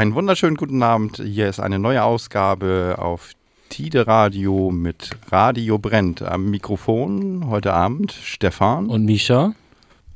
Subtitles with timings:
[0.00, 1.18] Einen wunderschönen guten Abend.
[1.22, 3.32] Hier ist eine neue Ausgabe auf
[3.68, 6.22] Tide Radio mit Radio Brennt.
[6.22, 8.86] Am Mikrofon heute Abend Stefan.
[8.86, 9.52] Und Misha.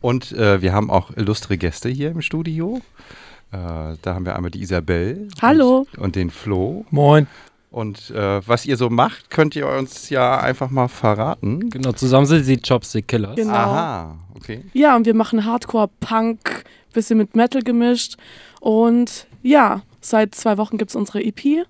[0.00, 2.80] Und äh, wir haben auch illustre Gäste hier im Studio.
[3.52, 3.56] Äh,
[4.00, 5.28] da haben wir einmal die Isabel.
[5.42, 5.86] Hallo.
[5.92, 6.86] Und, und den Flo.
[6.90, 7.26] Moin.
[7.70, 11.68] Und äh, was ihr so macht, könnt ihr uns ja einfach mal verraten.
[11.68, 13.36] Genau, zusammen sind sie Chopstick Killers.
[13.36, 13.52] Genau.
[13.52, 14.64] Aha, okay.
[14.72, 18.16] Ja, und wir machen Hardcore, Punk, bisschen mit Metal gemischt.
[18.60, 21.66] Und ja, seit zwei Wochen gibt es unsere EP.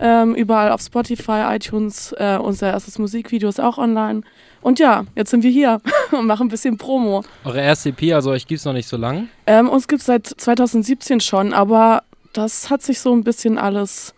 [0.00, 2.12] Ähm, überall auf Spotify, iTunes.
[2.18, 4.22] Äh, unser erstes Musikvideo ist auch online.
[4.60, 5.80] Und ja, jetzt sind wir hier
[6.12, 7.22] und machen ein bisschen Promo.
[7.44, 9.28] Eure erste EP, also euch gibt es noch nicht so lang?
[9.46, 14.14] Ähm, uns gibt es seit 2017 schon, aber das hat sich so ein bisschen alles,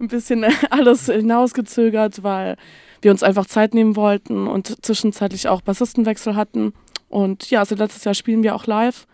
[0.00, 2.56] ein bisschen alles hinausgezögert, weil
[3.02, 6.72] wir uns einfach Zeit nehmen wollten und zwischenzeitlich auch Bassistenwechsel hatten.
[7.08, 9.06] Und ja, seit letztes Jahr spielen wir auch live.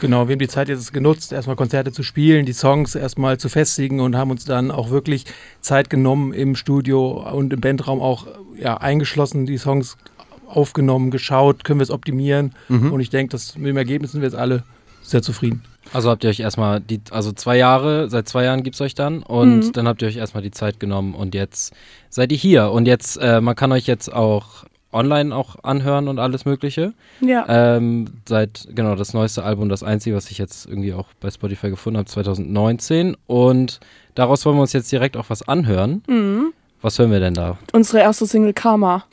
[0.00, 3.48] Genau, wir haben die Zeit jetzt genutzt, erstmal Konzerte zu spielen, die Songs erstmal zu
[3.48, 5.26] festigen und haben uns dann auch wirklich
[5.60, 8.26] Zeit genommen im Studio und im Bandraum auch
[8.58, 9.96] ja, eingeschlossen, die Songs
[10.46, 12.54] aufgenommen, geschaut, können wir es optimieren.
[12.68, 12.92] Mhm.
[12.92, 14.62] Und ich denke, dass mit dem Ergebnis sind wir jetzt alle
[15.02, 15.62] sehr zufrieden.
[15.92, 18.94] Also habt ihr euch erstmal die, also zwei Jahre, seit zwei Jahren gibt es euch
[18.94, 19.72] dann und Mhm.
[19.72, 21.72] dann habt ihr euch erstmal die Zeit genommen und jetzt
[22.10, 22.70] seid ihr hier.
[22.70, 26.92] Und jetzt, äh, man kann euch jetzt auch online auch anhören und alles Mögliche.
[27.20, 27.44] Ja.
[27.48, 31.70] Ähm, seit, genau, das neueste Album, das einzige, was ich jetzt irgendwie auch bei Spotify
[31.70, 33.16] gefunden habe, 2019.
[33.26, 33.80] Und
[34.14, 36.02] daraus wollen wir uns jetzt direkt auch was anhören.
[36.08, 36.52] Mhm.
[36.82, 37.58] Was hören wir denn da?
[37.72, 39.04] Unsere erste Single Karma.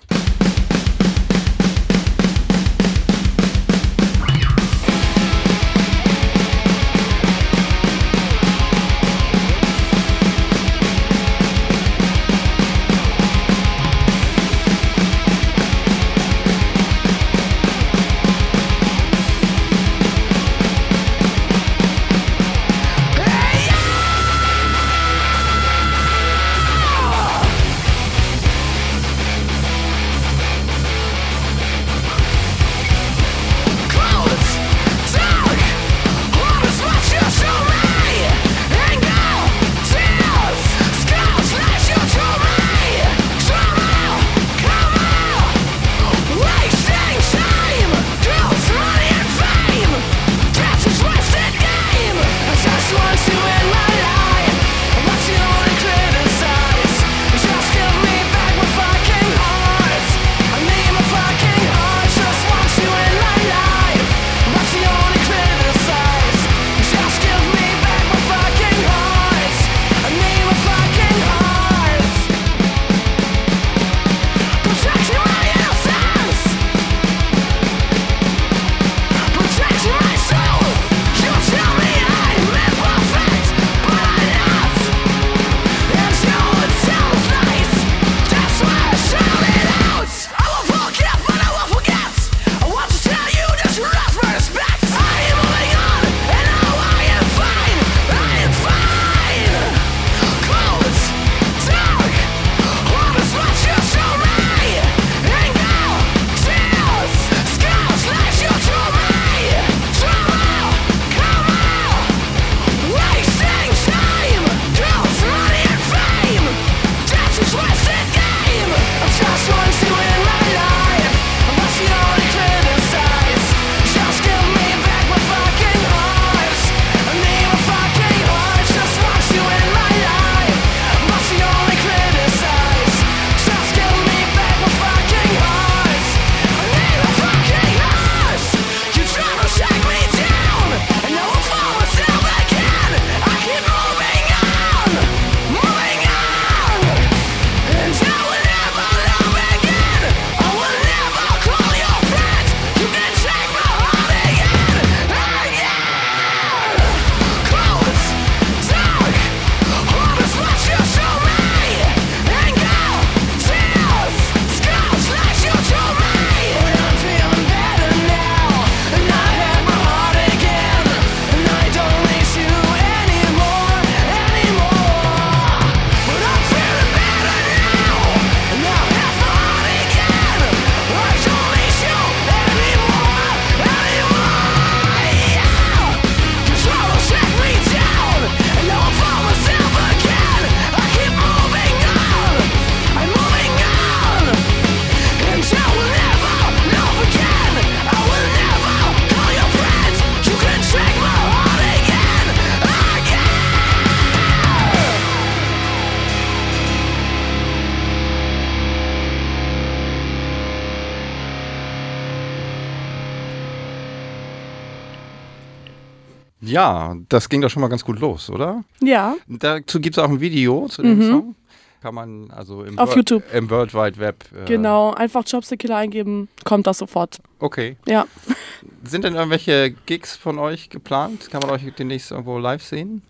[216.47, 218.63] Ja, das ging doch schon mal ganz gut los, oder?
[218.81, 221.09] Ja, Dazu gibt es auch ein Video zu dem Mhm.
[221.09, 221.35] Song.
[221.81, 223.23] Kann man also im, Auf Wor- YouTube.
[223.33, 224.25] im World Wide Web.
[224.35, 224.91] Äh, genau.
[224.93, 227.19] Einfach Chopstick Killer eingeben, kommt das sofort.
[227.39, 227.77] Okay.
[227.87, 228.05] Ja.
[228.83, 231.29] Sind denn irgendwelche Gigs von euch geplant?
[231.29, 233.03] Kann man euch demnächst irgendwo live sehen?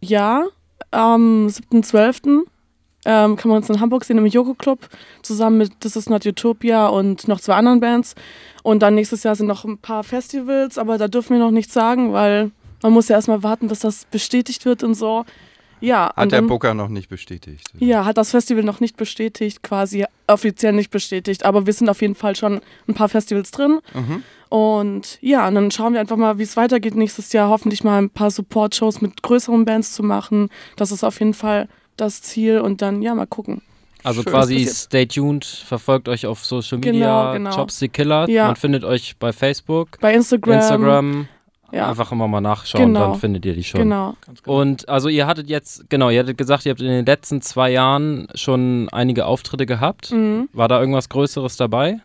[0.00, 0.46] Ja,
[0.90, 2.42] am 7.12.
[3.04, 4.88] Ähm, kann man uns in Hamburg sehen im Yoko Club
[5.22, 8.16] zusammen mit This Is Not Utopia und noch zwei anderen Bands.
[8.64, 11.72] Und dann nächstes Jahr sind noch ein paar Festivals, aber da dürfen wir noch nichts
[11.72, 12.50] sagen, weil
[12.82, 15.24] man muss ja erstmal warten, bis das bestätigt wird und so.
[15.80, 17.64] Ja, Hat und der dann, Booker noch nicht bestätigt.
[17.78, 22.02] ja, hat das Festival noch nicht bestätigt, quasi offiziell nicht bestätigt, aber wir sind auf
[22.02, 23.78] jeden Fall schon ein paar Festivals drin.
[23.94, 24.24] Mhm.
[24.48, 27.48] Und ja, und dann schauen wir einfach mal, wie es weitergeht nächstes Jahr.
[27.50, 30.48] Hoffentlich mal ein paar Support-Shows mit größeren Bands zu machen.
[30.76, 32.60] Das ist auf jeden Fall das Ziel.
[32.60, 33.62] Und dann, ja, mal gucken.
[34.04, 34.32] Also Schön.
[34.32, 37.50] quasi stay tuned, verfolgt euch auf Social Genau, Media, genau.
[37.50, 38.28] Chopstick Killer.
[38.28, 38.46] Ja.
[38.46, 40.54] Man findet euch bei Facebook, Bei Instagram.
[40.58, 41.28] Instagram.
[41.70, 43.10] Ja, Einfach immer mal nachschauen, Genau.
[43.10, 43.80] dann findet ihr die schon.
[43.82, 44.14] genau.
[44.24, 44.60] Ganz genau.
[44.60, 47.70] Und also ihr hattet jetzt, genau, ihr hattet gesagt, ihr habt in den letzten zwei
[47.70, 50.10] Jahren schon einige Auftritte gehabt.
[50.10, 50.48] Mhm.
[50.54, 52.00] War da irgendwas Größeres dabei?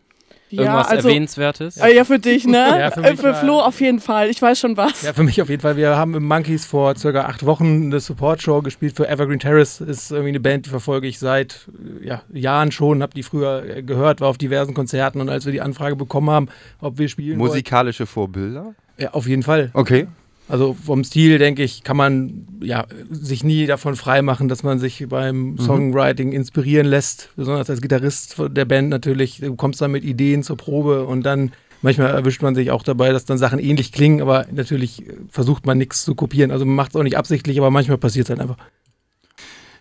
[0.50, 1.78] Ja, Irgendwas also, Erwähnenswertes?
[1.78, 2.58] äh, ja, für dich, ne?
[2.80, 4.30] Ja, für Äh, mich für war- Flo auf jeden Fall.
[4.30, 5.02] Ich weiß schon was.
[5.02, 5.78] Ja, für mich auf jeden Fall.
[5.78, 9.82] Wir haben im Monkeys vor circa acht Wochen eine Support-Show gespielt für Evergreen Terrace.
[9.82, 11.68] Ist irgendwie eine Band, die verfolge ich seit
[12.04, 13.02] äh, ja, Jahren schon.
[13.02, 16.30] Habe die früher äh, gehört, war auf diversen Konzerten und als wir die Anfrage bekommen
[16.30, 16.50] haben,
[16.82, 18.76] ob wir spielen wollen, Musikalische Vorbilder?
[18.98, 19.72] Ja, auf jeden Fall.
[19.74, 20.08] Okay.
[20.50, 25.06] Also vom Stil, denke ich, kann man ja, sich nie davon freimachen, dass man sich
[25.08, 27.30] beim Songwriting inspirieren lässt.
[27.38, 29.40] Besonders als Gitarrist der Band natürlich.
[29.40, 33.12] Du kommst dann mit Ideen zur Probe und dann manchmal erwischt man sich auch dabei,
[33.12, 36.52] dass dann Sachen ähnlich klingen, aber natürlich äh, versucht man nichts zu kopieren.
[36.52, 38.58] Also man macht es auch nicht absichtlich, aber manchmal passiert es halt einfach.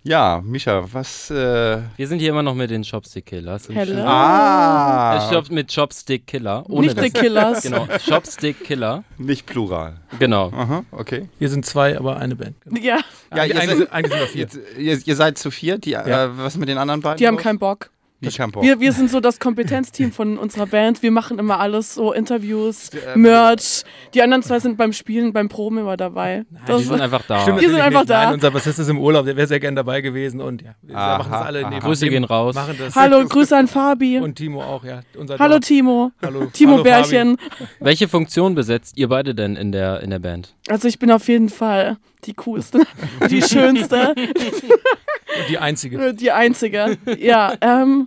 [0.05, 1.31] Ja, Micha, was.
[1.31, 3.69] Äh, Wir sind hier immer noch mit den Chopstick Killers.
[3.69, 4.03] Hello.
[4.05, 5.31] ah!
[5.31, 6.65] Chop, mit Chopstick Killer.
[6.69, 7.63] Ohne Nicht das, The Killers.
[7.63, 9.05] Genau, Chopstick Killer.
[9.19, 9.99] Nicht plural.
[10.19, 10.49] Genau.
[10.51, 11.29] Aha, okay.
[11.39, 12.57] Wir sind zwei, aber eine Band.
[12.81, 12.99] Ja,
[13.35, 14.49] Ja, ihr seid- sind- wir vier.
[14.77, 15.85] Ihr, ihr seid zu viert.
[15.85, 16.25] Die, Ja.
[16.25, 17.19] äh, was mit den anderen beiden?
[17.19, 17.43] die haben los?
[17.45, 17.91] keinen Bock.
[18.23, 18.29] Die.
[18.63, 21.03] Wir, wir sind so das Kompetenzteam von unserer Band.
[21.03, 23.83] Wir machen immer alles, so Interviews, Äh, Merch.
[24.15, 26.45] Die anderen zwei sind beim Spielen, beim Proben immer dabei.
[26.51, 27.41] Die Das, sind einfach da.
[27.41, 28.11] Stimmt Die sind einfach nicht.
[28.11, 28.25] da.
[28.27, 30.97] Nein, unser Bassist ist im Urlaub, der wäre sehr gern dabei gewesen und ja, wir
[30.97, 31.71] Aha, machen das alle aha.
[31.71, 32.55] neben Grüße gehen raus.
[32.55, 32.95] Machen das.
[32.95, 34.19] Hallo, Grüße an Fabi.
[34.21, 35.01] Und Timo auch, ja.
[35.19, 35.65] Unser Hallo Dorf.
[35.65, 36.13] Timo.
[36.23, 36.47] Hallo.
[36.53, 37.37] Timo Hallo, Bärchen.
[37.81, 40.55] Welche Funktion besetzt ihr beide denn in der, in der Band?
[40.69, 42.83] Also ich bin auf jeden Fall die coolste,
[43.29, 44.31] die schönste, Fabi.
[45.35, 46.15] Und die einzige.
[46.15, 46.99] die einzige.
[47.19, 48.07] Ja, ähm,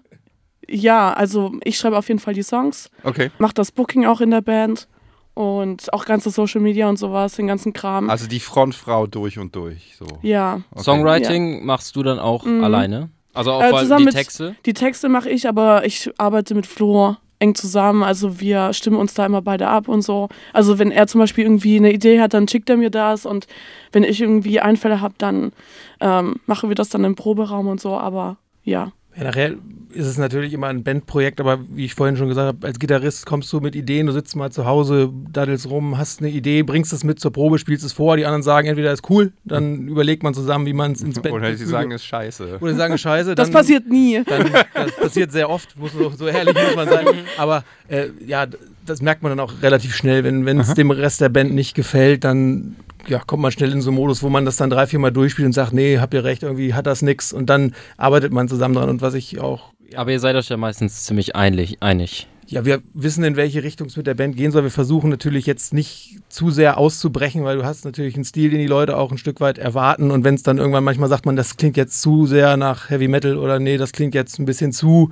[0.69, 3.31] ja, also ich schreibe auf jeden Fall die Songs, Okay.
[3.39, 4.87] mache das Booking auch in der Band
[5.33, 8.09] und auch ganze Social Media und sowas, den ganzen Kram.
[8.09, 9.95] Also die Frontfrau durch und durch.
[9.99, 10.05] So.
[10.21, 10.83] ja, Okay.
[10.83, 12.63] Songwriting machst du dann auch Mhm.
[12.63, 13.09] alleine?
[13.33, 14.55] Also auch Äh, die mit- Texte?
[14.65, 18.01] die Texte mache ich, aber ich arbeite mit Flo eng zusammen.
[18.01, 20.29] Also wir stimmen uns da immer beide ab und so.
[20.53, 23.45] Also wenn er zum Beispiel irgendwie eine Idee hat, dann schickt er mir das und
[23.91, 25.51] wenn ich irgendwie Einfälle habe, dann
[25.99, 27.97] ähm, machen wir das dann im Proberaum und so.
[27.97, 29.55] Aber ja, Ja, nachher
[29.95, 33.25] ist es natürlich immer ein Bandprojekt, aber wie ich vorhin schon gesagt habe, als Gitarrist
[33.25, 36.91] kommst du mit Ideen, du sitzt mal zu Hause, daddelst rum, hast eine Idee, bringst
[36.91, 40.21] es mit zur Probe, spielst es vor, die anderen sagen entweder ist cool, dann überlegt
[40.23, 42.57] man zusammen, wie man es ins Band Oder sie sagen, ist scheiße.
[42.59, 44.21] oder sie sagen scheiße, das dann, passiert nie.
[44.25, 47.05] dann das passiert sehr oft, muss so, so ehrlich muss man sein,
[47.37, 48.47] aber äh, ja,
[48.85, 52.23] das merkt man dann auch relativ schnell, wenn es dem Rest der Band nicht gefällt,
[52.23, 52.75] dann
[53.07, 55.11] ja, kommt man schnell in so einen Modus, wo man das dann drei, vier Mal
[55.11, 58.47] durchspielt und sagt, nee, habt ihr recht, irgendwie hat das nix und dann arbeitet man
[58.47, 61.77] zusammen dran und was ich auch Aber ihr seid euch ja meistens ziemlich einig.
[61.81, 62.27] einig.
[62.47, 64.61] Ja, wir wissen, in welche Richtung es mit der Band gehen soll.
[64.63, 68.59] Wir versuchen natürlich jetzt nicht zu sehr auszubrechen, weil du hast natürlich einen Stil, den
[68.59, 70.11] die Leute auch ein Stück weit erwarten.
[70.11, 73.07] Und wenn es dann irgendwann manchmal sagt man, das klingt jetzt zu sehr nach Heavy
[73.07, 75.09] Metal oder nee, das klingt jetzt ein bisschen zu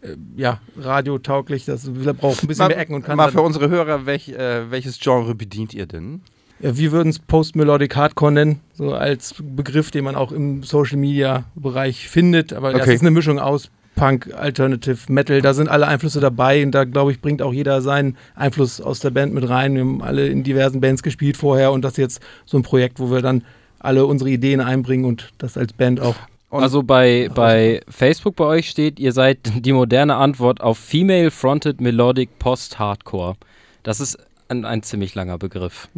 [0.00, 3.32] äh, ja, radiotauglich, das braucht ein bisschen mehr Ecken und mal Kanten.
[3.32, 6.22] für unsere Hörer, welch, äh, welches Genre bedient ihr denn?
[6.62, 12.08] Ja, wir würden es Post-Melodic Hardcore nennen, so als Begriff, den man auch im Social-Media-Bereich
[12.08, 12.52] findet.
[12.52, 12.94] Aber das Okay.
[12.94, 15.40] ist eine Mischung aus Punk, Alternative, Metal.
[15.42, 19.00] Da sind alle Einflüsse dabei und da, glaube ich, bringt auch jeder seinen Einfluss aus
[19.00, 19.74] der Band mit rein.
[19.74, 22.98] Wir haben alle in diversen Bands gespielt vorher und das ist jetzt so ein Projekt,
[23.00, 23.42] wo wir dann
[23.78, 26.14] alle unsere Ideen einbringen und das als Band auch.
[26.50, 31.30] Und- also bei, bei Facebook bei euch steht, ihr seid die moderne Antwort auf Female
[31.30, 33.36] Fronted Melodic Post-Hardcore.
[33.82, 35.88] Das ist ein, ein ziemlich langer Begriff.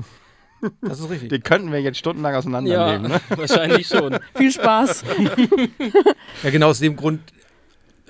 [0.80, 1.28] Das ist richtig.
[1.30, 3.10] Den könnten wir jetzt stundenlang auseinandernehmen.
[3.12, 3.20] Ne?
[3.36, 4.18] wahrscheinlich schon.
[4.36, 5.04] Viel Spaß.
[6.42, 7.20] Ja, genau aus dem Grund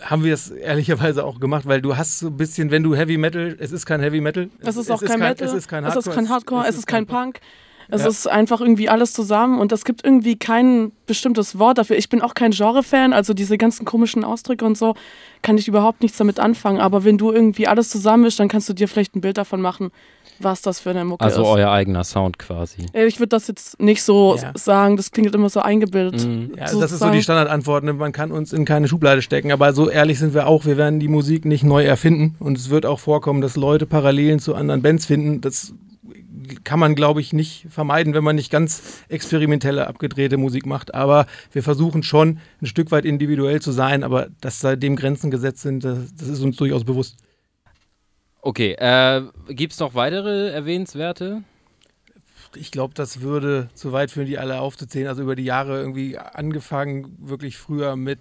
[0.01, 3.17] haben wir es ehrlicherweise auch gemacht, weil du hast so ein bisschen, wenn du Heavy
[3.19, 4.51] Metal, es ist kein Heavy Metal.
[4.61, 5.47] Es ist auch kein kein, Metal.
[5.49, 6.11] Es ist kein es Hardcore.
[6.11, 7.41] ist kein Hardcore, es ist kein Punk.
[7.89, 8.09] Es Ja.
[8.09, 11.97] ist einfach irgendwie alles zusammen und es gibt irgendwie kein bestimmtes Wort dafür.
[11.97, 14.95] Ich bin auch kein Genre-Fan, also diese ganzen komischen Ausdrücke und so
[15.43, 16.81] kann ich überhaupt nichts damit anfangen.
[16.81, 19.91] Aber wenn du irgendwie alles zusammenmischst, dann kannst du dir vielleicht ein Bild davon machen,
[20.45, 21.49] was das für eine Mucke Also ist.
[21.49, 22.87] euer eigener Sound quasi.
[22.93, 24.53] Ich würde das jetzt nicht so Ja.
[24.55, 26.27] sagen, das klingt immer so eingebildet.
[26.27, 26.53] Mhm.
[26.57, 27.85] Ja, das ist so die Standardantwort.
[27.85, 27.93] ne?
[27.93, 30.65] Man kann uns in keine Schublade stecken, aber so ehrlich sind wir auch.
[30.65, 34.39] Wir werden die Musik nicht neu erfinden und es wird auch vorkommen, dass Leute Parallelen
[34.39, 35.41] zu anderen Bands finden.
[35.41, 35.75] Das
[36.65, 40.95] kann man, glaube ich, nicht vermeiden, wenn man nicht ganz experimentelle, abgedrehte Musik macht.
[40.95, 45.63] Aber wir versuchen schon, ein Stück weit individuell zu sein, aber dass seitdem Grenzen gesetzt
[45.63, 47.17] sind, das, das ist uns durchaus bewusst.
[48.45, 51.45] Okay, äh, gibt es noch weitere erwähnenswerte?
[52.57, 55.07] Ich glaube, das würde zu weit führen, die alle aufzuzählen.
[55.07, 58.19] Also über die Jahre irgendwie angefangen, wirklich früher mit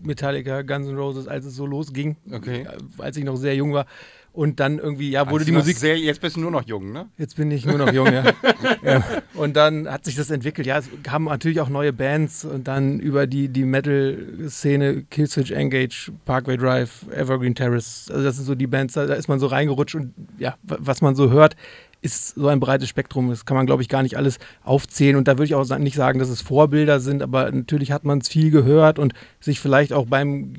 [0.00, 2.66] Metallica, Guns N' Roses, als es so losging, Okay.
[2.98, 3.86] als ich noch sehr jung war.
[4.34, 5.76] Und dann irgendwie, ja, wurde Also die Musik.
[5.76, 7.06] Sehr, jetzt bist du nur noch jung, ne?
[7.18, 8.24] Jetzt bin ich nur noch jung, ja.
[8.82, 9.04] ja.
[9.34, 10.66] Und dann hat sich das entwickelt.
[10.66, 16.12] Ja, es kamen natürlich auch neue Bands und dann über die, die Metal-Szene, Killswitch Engage,
[16.24, 18.08] Parkway Drive, Evergreen Terrace.
[18.10, 20.78] Also das sind so die Bands, da, da ist man so reingerutscht und ja, wa-
[20.80, 21.54] was man so hört,
[22.00, 23.28] ist so ein breites Spektrum.
[23.28, 25.16] Das kann man, glaube ich, gar nicht alles aufzählen.
[25.16, 28.18] Und da würde ich auch nicht sagen, dass es Vorbilder sind, aber natürlich hat man
[28.18, 30.54] es viel gehört und sich vielleicht auch beim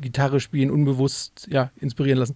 [0.00, 2.34] Gitarre spielen unbewusst ja, inspirieren lassen.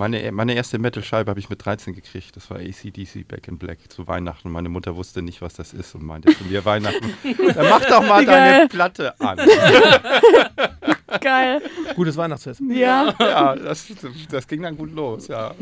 [0.00, 2.34] Meine, meine erste Metal-Scheibe habe ich mit 13 gekriegt.
[2.34, 4.50] Das war ACDC Back in Black zu Weihnachten.
[4.50, 7.12] Meine Mutter wusste nicht, was das ist und meinte zu mir Weihnachten,
[7.54, 8.68] dann mach doch mal Wie deine geil.
[8.70, 9.38] Platte an.
[11.20, 11.60] Geil.
[11.96, 12.62] Gutes Weihnachtsfest.
[12.70, 13.14] Ja.
[13.20, 13.92] ja, das,
[14.30, 15.54] das ging dann gut los, ja.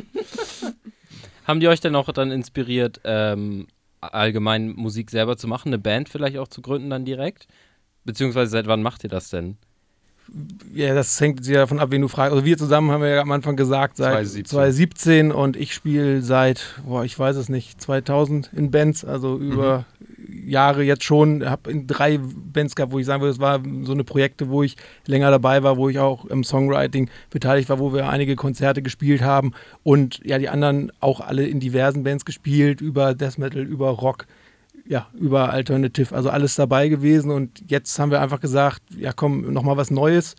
[1.44, 3.66] Haben die euch denn auch dann inspiriert, ähm,
[4.00, 7.48] allgemein Musik selber zu machen, eine Band vielleicht auch zu gründen dann direkt?
[8.04, 9.58] Beziehungsweise seit wann macht ihr das denn?
[10.74, 12.32] Ja, das hängt sehr davon ab, wen du fragst.
[12.32, 14.44] Also wir zusammen haben wir ja am Anfang gesagt, seit 2017.
[14.44, 19.86] 2017 und ich spiele seit, boah, ich weiß es nicht, 2000 in Bands, also über
[20.44, 21.48] Jahre jetzt schon.
[21.48, 24.62] Habe in drei Bands gehabt, wo ich sagen würde, es war so eine Projekte, wo
[24.62, 28.82] ich länger dabei war, wo ich auch im Songwriting beteiligt war, wo wir einige Konzerte
[28.82, 33.62] gespielt haben und ja, die anderen auch alle in diversen Bands gespielt, über Death Metal,
[33.62, 34.26] über Rock
[34.88, 39.52] ja, über Alternative, also alles dabei gewesen und jetzt haben wir einfach gesagt, ja komm,
[39.52, 40.34] nochmal was Neues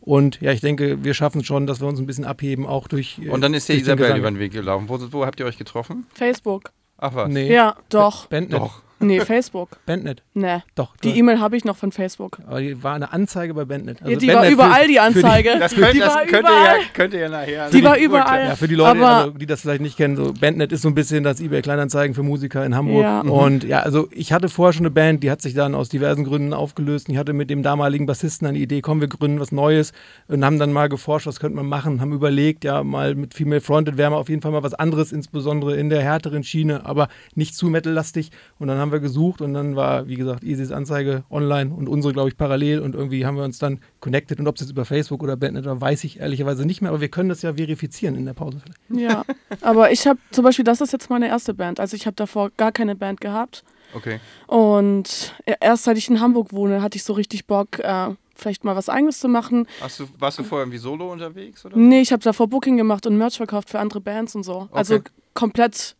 [0.00, 2.88] und ja, ich denke, wir schaffen es schon, dass wir uns ein bisschen abheben, auch
[2.88, 4.88] durch äh, Und dann ist den Isabel über den Weg gelaufen.
[4.88, 6.06] Wo, wo habt ihr euch getroffen?
[6.14, 6.72] Facebook.
[6.98, 7.28] Ach was.
[7.28, 8.26] Nee, Ja, doch.
[8.26, 8.60] Bandnet.
[8.60, 8.82] Doch.
[9.00, 9.78] Nee, Facebook.
[9.86, 10.58] Bandnet, Nee.
[10.74, 10.96] doch.
[10.98, 12.38] Die E-Mail habe ich noch von Facebook.
[12.46, 14.00] aber die war eine Anzeige bei Bandnet.
[14.02, 15.50] Also ja, die Bandnet war für- überall, die Anzeige.
[15.58, 16.64] Das, könnt, die das war könnt, ihr überall.
[16.78, 17.70] ja, könnt ihr ja nachher.
[17.70, 18.04] Die war Gut.
[18.04, 18.44] überall.
[18.46, 20.88] Ja, für die Leute, Aber- also, die das vielleicht nicht kennen, so Bandnet ist so
[20.88, 23.02] ein bisschen das eBay Kleinanzeigen für Musiker in Hamburg.
[23.02, 23.22] Ja.
[23.22, 23.30] Mhm.
[23.30, 26.24] Und ja, also ich hatte vorher schon eine Band, die hat sich dann aus diversen
[26.24, 27.08] Gründen aufgelöst.
[27.08, 29.92] Und ich hatte mit dem damaligen Bassisten eine Idee, komm, wir gründen was Neues
[30.28, 33.60] und haben dann mal geforscht, was könnte man machen, haben überlegt, ja, mal mit Female
[33.60, 37.08] Fronted wäre mal auf jeden Fall mal was anderes, insbesondere in der härteren Schiene, aber
[37.34, 38.30] nicht zu metallastig.
[38.58, 42.12] Und dann haben wir gesucht und dann war, wie gesagt, Isis Anzeige online und unsere,
[42.12, 44.84] glaube ich, parallel und irgendwie haben wir uns dann connected und ob es jetzt über
[44.84, 48.14] Facebook oder Bandnet war, weiß ich ehrlicherweise nicht mehr, aber wir können das ja verifizieren
[48.14, 48.80] in der Pause vielleicht.
[49.02, 49.24] Ja,
[49.60, 51.80] aber ich habe zum Beispiel, das ist jetzt meine erste Band.
[51.80, 53.64] Also ich habe davor gar keine Band gehabt.
[53.94, 54.20] Okay.
[54.46, 58.76] Und erst seit ich in Hamburg wohne, hatte ich so richtig Bock, äh, vielleicht mal
[58.76, 59.66] was Eigenes zu machen.
[59.80, 61.64] Hast du, warst du vorher irgendwie solo unterwegs?
[61.64, 61.76] Oder?
[61.76, 64.68] Nee, ich habe davor Booking gemacht und Merch verkauft für andere Bands und so.
[64.72, 65.10] Also Okay.
[65.34, 65.96] komplett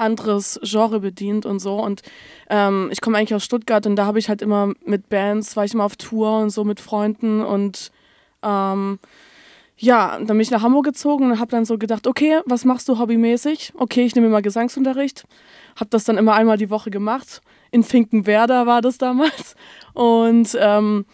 [0.00, 1.76] anderes Genre bedient und so.
[1.76, 2.02] Und
[2.48, 5.64] ähm, ich komme eigentlich aus Stuttgart und da habe ich halt immer mit Bands, war
[5.64, 7.92] ich immer auf Tour und so mit Freunden und
[8.42, 8.98] ähm,
[9.82, 12.86] ja, dann bin ich nach Hamburg gezogen und habe dann so gedacht, okay, was machst
[12.88, 13.72] du hobbymäßig?
[13.76, 15.24] Okay, ich nehme mal Gesangsunterricht.
[15.76, 17.40] Habe das dann immer einmal die Woche gemacht.
[17.70, 19.54] In Finkenwerder war das damals.
[19.94, 21.06] Und ähm,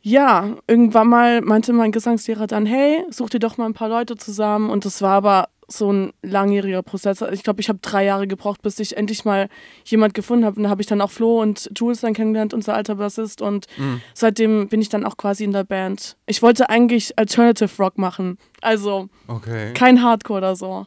[0.00, 4.16] ja, irgendwann mal meinte mein Gesangslehrer dann, hey, such dir doch mal ein paar Leute
[4.16, 4.70] zusammen.
[4.70, 7.20] Und das war aber so ein langjähriger Prozess.
[7.32, 9.50] Ich glaube, ich habe drei Jahre gebraucht, bis ich endlich mal
[9.84, 10.56] jemand gefunden habe.
[10.56, 13.42] Und da habe ich dann auch Flo und Jules dann kennengelernt, unser alter Bassist.
[13.42, 14.00] Und Mhm.
[14.14, 16.16] seitdem bin ich dann auch quasi in der Band.
[16.26, 18.38] Ich wollte eigentlich Alternative Rock machen.
[18.62, 19.74] Also Okay.
[19.74, 20.86] kein Hardcore oder so.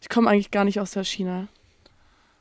[0.00, 1.46] Ich komme eigentlich gar nicht aus der Schiene.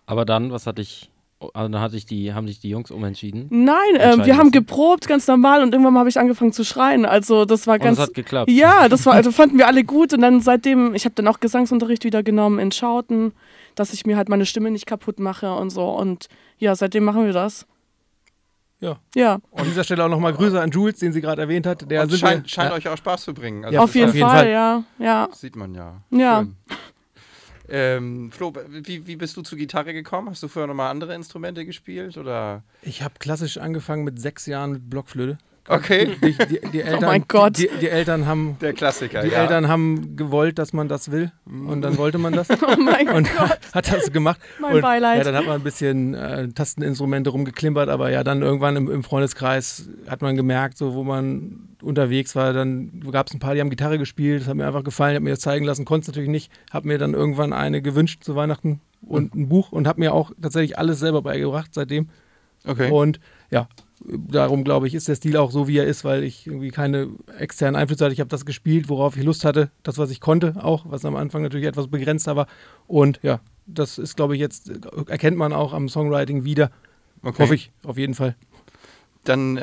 [0.07, 3.47] Aber dann, was hatte ich, also dann hatte ich die, haben sich die Jungs umentschieden.
[3.49, 5.63] Nein, ähm, wir haben geprobt, ganz normal.
[5.63, 7.05] Und irgendwann mal habe ich angefangen zu schreien.
[7.05, 7.97] Also das war Und ganz...
[7.97, 8.51] es hat geklappt.
[8.51, 11.39] Ja, das war, also fanden wir alle gut und dann seitdem, ich habe dann auch
[11.39, 13.33] Gesangsunterricht wieder genommen in Schauten,
[13.75, 16.27] dass ich mir halt meine Stimme nicht kaputt mache und so und
[16.57, 17.65] ja, seitdem machen wir das.
[18.81, 18.97] Ja.
[19.13, 21.89] Ja, An dieser Stelle auch nochmal Grüße an Jules, den sie gerade erwähnt hat.
[21.91, 23.65] Der Und sind scheint, scheint ja, euch auch Spaß zu bringen.
[23.65, 24.49] Also Ja, auf jeden, auf jeden Fall, Fall.
[24.49, 25.27] ja, ja.
[25.27, 26.01] Das sieht man ja.
[26.11, 26.39] Ja.
[26.39, 26.55] Schön.
[27.71, 30.29] Ähm, Flo, wie, wie bist du zur Gitarre gekommen?
[30.29, 32.17] Hast du vorher nochmal andere Instrumente gespielt?
[32.17, 32.63] Oder?
[32.81, 35.37] Ich habe klassisch angefangen mit sechs Jahren mit Blockflöte.
[35.69, 36.15] Okay.
[36.21, 37.57] Die, die, die Eltern, Oh mein Gott.
[37.59, 39.43] Die, die Eltern haben Der Klassiker, die ja.
[39.43, 43.29] Eltern haben gewollt, dass man das will und dann wollte man das Oh mein und
[43.37, 43.59] Gott.
[43.73, 44.39] hat das gemacht.
[44.59, 45.19] Mein und, Beileid.
[45.19, 49.03] Ja, dann hat man ein bisschen äh, Tasteninstrumente rumgeklimpert, aber ja, dann irgendwann im, im
[49.03, 53.61] Freundeskreis hat man gemerkt, so wo man unterwegs war, dann gab es ein paar, die
[53.61, 56.07] haben Gitarre gespielt, das hat mir einfach gefallen, habe mir das zeigen lassen, konnte es
[56.07, 59.99] natürlich nicht, habe mir dann irgendwann eine gewünscht zu Weihnachten und ein Buch und habe
[59.99, 62.09] mir auch tatsächlich alles selber beigebracht seitdem.
[62.65, 62.91] Okay.
[62.91, 63.19] Und
[63.51, 63.67] ja,
[64.01, 67.09] darum glaube ich, ist der Stil auch so, wie er ist, weil ich irgendwie keine
[67.37, 68.13] externen Einflüsse hatte.
[68.13, 71.15] Ich habe das gespielt, worauf ich Lust hatte, das, was ich konnte, auch, was am
[71.15, 72.47] Anfang natürlich etwas begrenzter war.
[72.87, 74.71] Und ja, das ist, glaube ich, jetzt,
[75.07, 76.71] erkennt man auch am Songwriting wieder.
[77.23, 77.43] okay.
[77.43, 78.35] Hoffe ich, auf jeden Fall.
[79.25, 79.61] Dann äh,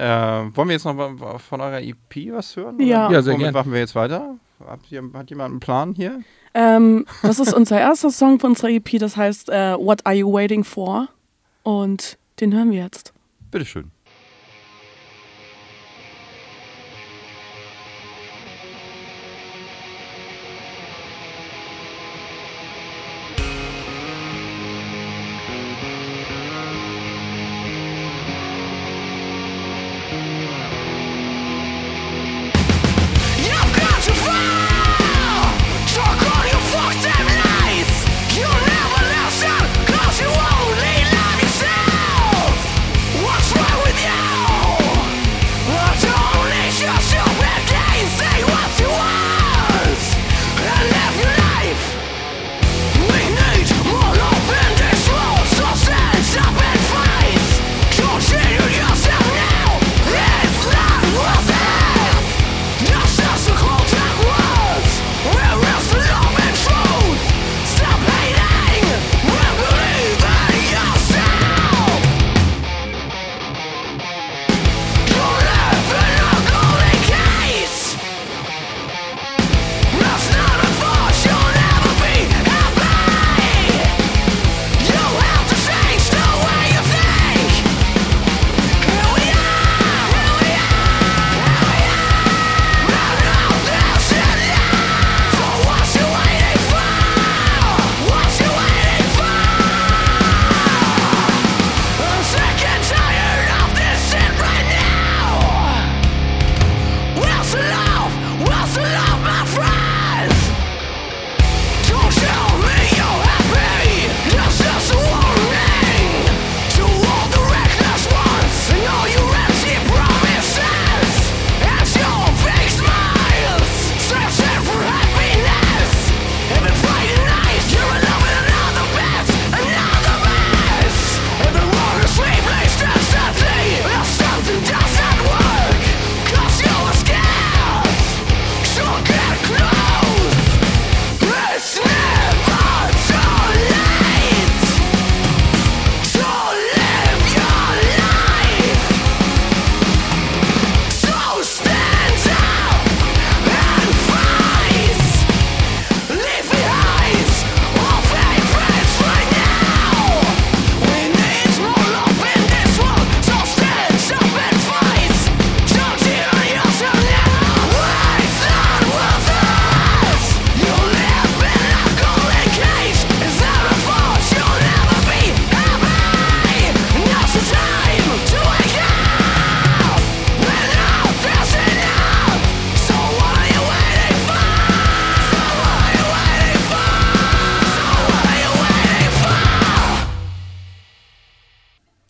[0.54, 2.78] wollen wir jetzt noch mal von eurer EP was hören?
[2.78, 3.10] Ja.
[3.10, 3.54] Ja, sehr Womit gern.
[3.54, 4.36] machen wir jetzt weiter?
[4.90, 6.20] Ihr, hat jemand einen Plan hier?
[6.54, 10.32] Ähm, das ist unser erster Song von unserer EP, das heißt äh, What Are You
[10.32, 11.08] Waiting For?
[11.62, 13.12] Und den hören wir jetzt.
[13.50, 13.90] Bitteschön.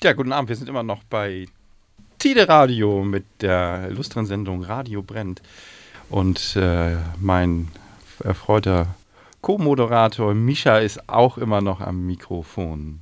[0.07, 0.49] Ja, guten Abend.
[0.49, 1.49] Wir sind immer noch bei
[2.21, 5.43] Tide Radio mit der illustren Sendung Radio brennt.
[6.11, 7.73] Und äh, mein
[8.23, 8.87] erfreuter
[9.41, 13.01] Co-Moderator Mischa ist auch immer noch am Mikrofon.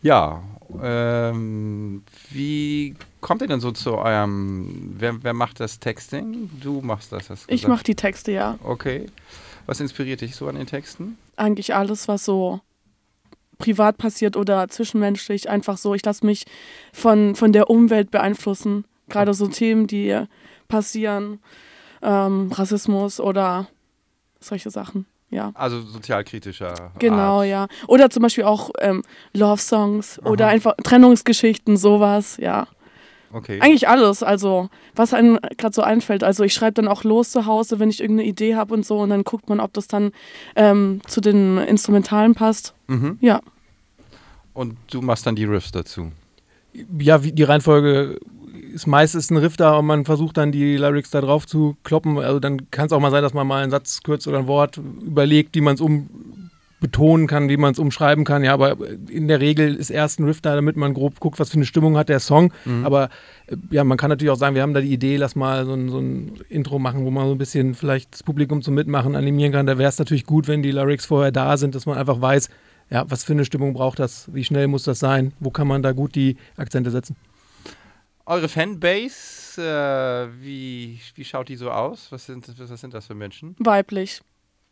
[0.00, 0.44] Ja,
[0.80, 6.50] ähm, wie kommt ihr denn so zu eurem, wer, wer macht das Texting?
[6.62, 8.60] Du machst das, hast du Ich mache die Texte, ja.
[8.62, 9.06] Okay.
[9.66, 11.18] Was inspiriert dich so an den Texten?
[11.34, 12.60] Eigentlich alles, was so
[13.58, 15.94] privat passiert oder zwischenmenschlich, einfach so.
[15.94, 16.44] Ich lasse mich
[16.92, 18.84] von, von der Umwelt beeinflussen.
[19.08, 20.18] Gerade so Themen, die
[20.68, 21.40] passieren,
[22.02, 23.66] ähm, Rassismus oder
[24.40, 25.06] solche Sachen.
[25.30, 25.50] Ja.
[25.54, 27.46] Also sozialkritischer Genau, Art.
[27.48, 27.68] ja.
[27.86, 29.02] Oder zum Beispiel auch ähm,
[29.34, 32.66] Love-Songs oder einfach Trennungsgeschichten, sowas, ja.
[33.32, 33.60] Okay.
[33.60, 36.24] Eigentlich alles, also was einem gerade so einfällt.
[36.24, 38.98] Also ich schreibe dann auch los zu Hause, wenn ich irgendeine Idee habe und so
[39.00, 40.12] und dann guckt man, ob das dann
[40.56, 42.74] ähm, zu den Instrumentalen passt.
[42.86, 43.18] Mhm.
[43.20, 43.40] Ja.
[44.54, 46.10] Und du machst dann die Riffs dazu.
[46.98, 48.18] Ja, wie, die Reihenfolge
[48.72, 52.18] ist meistens ein Riff da und man versucht dann die Lyrics da drauf zu kloppen.
[52.18, 54.46] Also dann kann es auch mal sein, dass man mal einen Satz kürzt oder ein
[54.46, 56.08] Wort überlegt, wie man es um
[56.80, 58.44] betonen kann, wie man es umschreiben kann.
[58.44, 58.76] Ja, aber
[59.08, 61.66] in der Regel ist erst ein Riff da, damit man grob guckt, was für eine
[61.66, 62.52] Stimmung hat der Song.
[62.84, 63.10] Aber
[63.46, 65.74] äh, ja, man kann natürlich auch sagen, wir haben da die Idee, lass mal so
[65.74, 69.16] ein, so ein Intro machen, wo man so ein bisschen vielleicht das Publikum zum Mitmachen
[69.16, 69.66] animieren kann.
[69.66, 72.48] Da wäre es natürlich gut, wenn die Lyrics vorher da sind, dass man einfach weiß,
[72.90, 75.82] ja, was für eine Stimmung braucht das, wie schnell muss das sein, wo kann man
[75.82, 77.16] da gut die Akzente setzen.
[78.24, 82.12] Eure Fanbase, äh, wie, wie schaut die so aus?
[82.12, 83.56] Was sind, was sind das für Menschen?
[83.58, 84.20] Weiblich.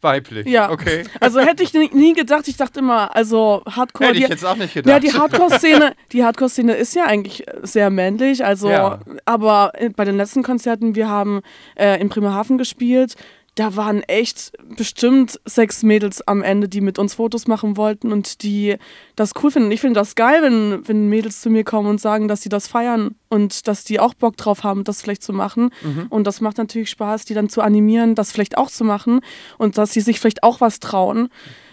[0.07, 0.47] Weiblich.
[0.47, 0.71] Ja.
[0.71, 1.05] Okay.
[1.21, 4.11] Also hätte ich nie, gedacht, ich dachte immer, also Hardcore.
[4.11, 4.91] Hätte ich jetzt auch nicht gedacht.
[4.93, 8.45] Ja, die Hardcore-Szene, die Hardcore-Szene ist ja eigentlich sehr männlich.
[8.45, 9.01] Also, Ja.
[9.25, 11.43] aber äh, bei den letzten Konzerten, wir haben
[11.77, 13.17] äh, in Bremerhaven gespielt.
[13.57, 18.43] Da waren echt bestimmt sechs Mädels am Ende, die mit uns Fotos machen wollten und
[18.43, 18.77] die
[19.17, 19.71] das cool finden.
[19.71, 22.69] Ich finde das geil, wenn, wenn Mädels zu mir kommen und sagen, dass sie das
[22.69, 25.71] feiern und dass die auch Bock drauf haben, das vielleicht zu machen.
[26.11, 29.21] Und das macht natürlich Spaß, die dann zu animieren, das vielleicht auch zu machen
[29.57, 31.29] und dass sie sich vielleicht auch was trauen.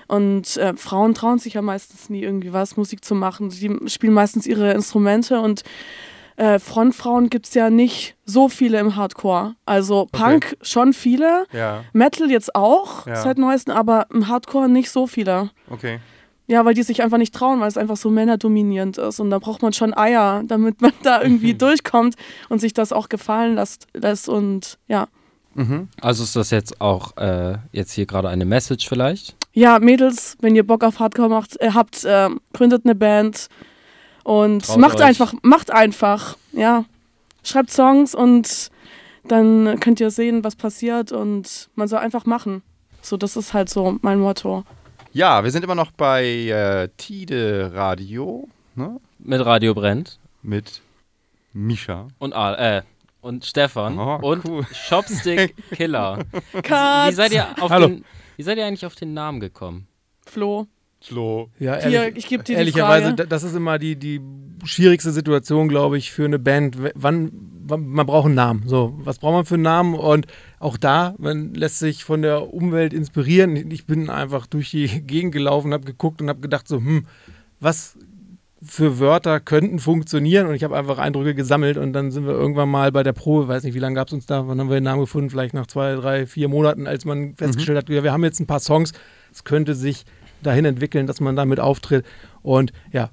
[0.08, 3.50] Und äh, Frauen trauen sich ja meistens nie irgendwie was, Musik zu machen.
[3.50, 5.63] Die spielen meistens ihre Instrumente und
[6.38, 9.56] äh, Frontfrauen gibt es ja nicht so viele im Hardcore.
[9.65, 13.15] Also Punk schon viele, Ja, Metal jetzt auch Ja.
[13.17, 15.50] seit neuestem, aber im Hardcore nicht so viele.
[15.69, 16.00] okay.
[16.46, 19.22] Ja, weil die sich einfach nicht trauen, weil es einfach so männerdominierend ist.
[19.22, 22.15] Und da braucht man schon Eier, damit man da irgendwie durchkommt
[22.50, 23.88] und sich das auch gefallen lässt.
[23.93, 24.28] lässt.
[24.28, 25.08] Und ja.
[25.54, 25.88] Mhm.
[26.02, 29.38] Also ist das jetzt auch äh, jetzt hier gerade eine Message vielleicht?
[29.54, 33.48] Ja, Mädels, wenn ihr Bock auf Hardcore macht, äh, habt, äh, gründet eine Band
[34.24, 35.04] und Traut macht euch.
[35.06, 36.86] einfach, macht einfach, ja.
[37.44, 38.70] Schreibt Songs und
[39.26, 42.62] dann könnt ihr sehen, was passiert und man soll einfach machen.
[43.02, 44.64] So, das ist halt so mein Motto.
[45.12, 49.00] Ja, wir sind immer noch bei äh, Tide Radio ne?
[49.20, 50.82] Mit Radio Brennt mit
[51.54, 52.08] Misha.
[52.18, 52.82] und Al äh,
[53.22, 54.66] und Stefan Oh, und cool.
[54.74, 56.20] Shopstick Killer.
[56.54, 57.88] Wie seid ihr auf Hallo.
[57.88, 58.06] den
[58.38, 59.88] wie seid ihr eigentlich auf den Namen gekommen?
[60.26, 60.68] Flo,
[61.04, 61.50] Flo.
[61.60, 63.16] Ja, hier, ich gebe dir Ehrlicherweise, Frage.
[63.18, 64.22] da- das ist immer die, die
[64.63, 66.78] schwierigste Situation, glaube ich, für eine Band.
[66.96, 67.32] Wann,
[67.66, 68.63] wann, man braucht einen Namen.
[68.68, 69.96] So, was braucht man für einen Namen?
[69.96, 70.28] Und
[70.60, 73.56] auch da, man lässt sich von der Umwelt inspirieren.
[73.72, 77.06] Ich bin einfach durch die Gegend gelaufen, habe geguckt und habe gedacht so, hm,
[77.60, 77.98] was
[78.66, 82.70] für Wörter könnten funktionieren und ich habe einfach Eindrücke gesammelt und dann sind wir irgendwann
[82.70, 84.76] mal bei der Probe, weiß nicht, wie lange gab es uns da, wann haben wir
[84.76, 88.13] den Namen gefunden, vielleicht nach zwei, drei, vier Monaten, als man festgestellt hat, ja, wir
[88.13, 88.94] haben jetzt ein paar Songs,
[89.34, 90.06] es könnte sich
[90.43, 92.06] dahin entwickeln, dass man damit auftritt
[92.41, 93.10] und ja,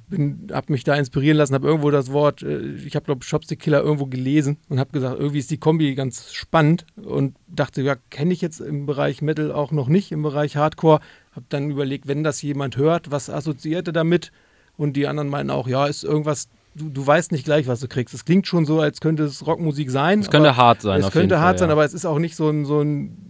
[0.52, 3.80] habe mich da inspirieren lassen, habe irgendwo das Wort, äh, ich habe glaube Shopstick Killer
[3.80, 8.32] irgendwo gelesen und habe gesagt, irgendwie ist die Kombi ganz spannend und dachte, ja, kenne
[8.32, 11.00] ich jetzt im Bereich Metal auch noch nicht, im Bereich Hardcore,
[11.32, 14.32] habe dann überlegt, wenn das jemand hört, was assoziierte damit
[14.76, 17.88] und die anderen meinten auch, ja, ist irgendwas, du, du weißt nicht gleich, was du
[17.88, 18.14] kriegst.
[18.14, 20.20] Es klingt schon so, als könnte es Rockmusik sein.
[20.20, 21.72] Es könnte hart sein Es könnte hart Fall, sein, ja.
[21.74, 23.29] aber es ist auch nicht so ein, so ein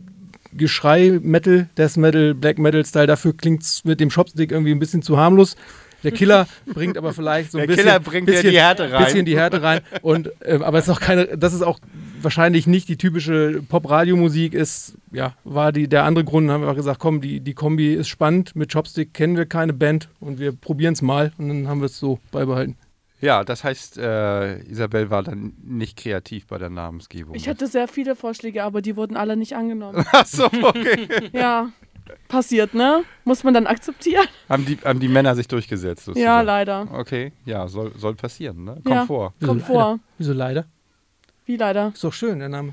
[0.53, 3.07] Geschrei-Metal, Death Metal, Black Metal-Style.
[3.07, 5.57] Dafür klingt es mit dem Shopstick irgendwie ein bisschen zu harmlos.
[6.03, 8.91] Der Killer bringt aber vielleicht so ein Der bisschen, Killer bringt ja bisschen, die Härte
[8.91, 9.05] rein.
[9.05, 9.81] bisschen die Härte rein.
[10.03, 11.79] Und, äh, aber es ist auch keine, das ist auch
[12.23, 14.55] wahrscheinlich nicht die typische Pop-Radio-Musik.
[14.55, 17.93] Ist, ja, war die, der andere Grund, haben wir auch gesagt, komm, die, die Kombi
[17.95, 18.57] ist spannend.
[18.57, 21.33] Mit Chopstick kennen wir keine Band und wir probieren es mal.
[21.39, 22.77] Und dann haben wir es so beibehalten.
[23.21, 27.35] Ja, das heißt, äh, Isabel war dann nicht kreativ bei der Namensgebung.
[27.35, 30.05] Ich hatte sehr viele Vorschläge, aber die wurden alle nicht angenommen.
[30.13, 31.07] Achso, okay.
[31.33, 31.71] ja,
[32.29, 33.05] passiert, ne?
[33.25, 34.27] Muss man dann akzeptieren?
[34.49, 36.07] haben, die, haben die Männer sich durchgesetzt?
[36.09, 36.47] Ja, sozusagen?
[36.47, 36.89] leider.
[36.93, 38.75] Okay, ja, soll, soll passieren, ne?
[38.85, 39.07] Kommt Ja.
[39.07, 39.35] vor.
[39.45, 39.83] Kommt Wieso vor.
[39.83, 40.01] leider?
[40.19, 40.65] Wieso leider?
[41.47, 41.91] Wie leider?
[41.95, 42.73] Ist doch schön, der Name.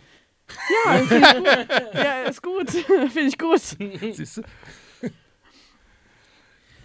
[0.85, 1.93] Ja, ich gut.
[1.93, 2.69] Ja, ist gut.
[2.69, 3.59] finde ich gut.
[4.15, 4.41] Siehst du?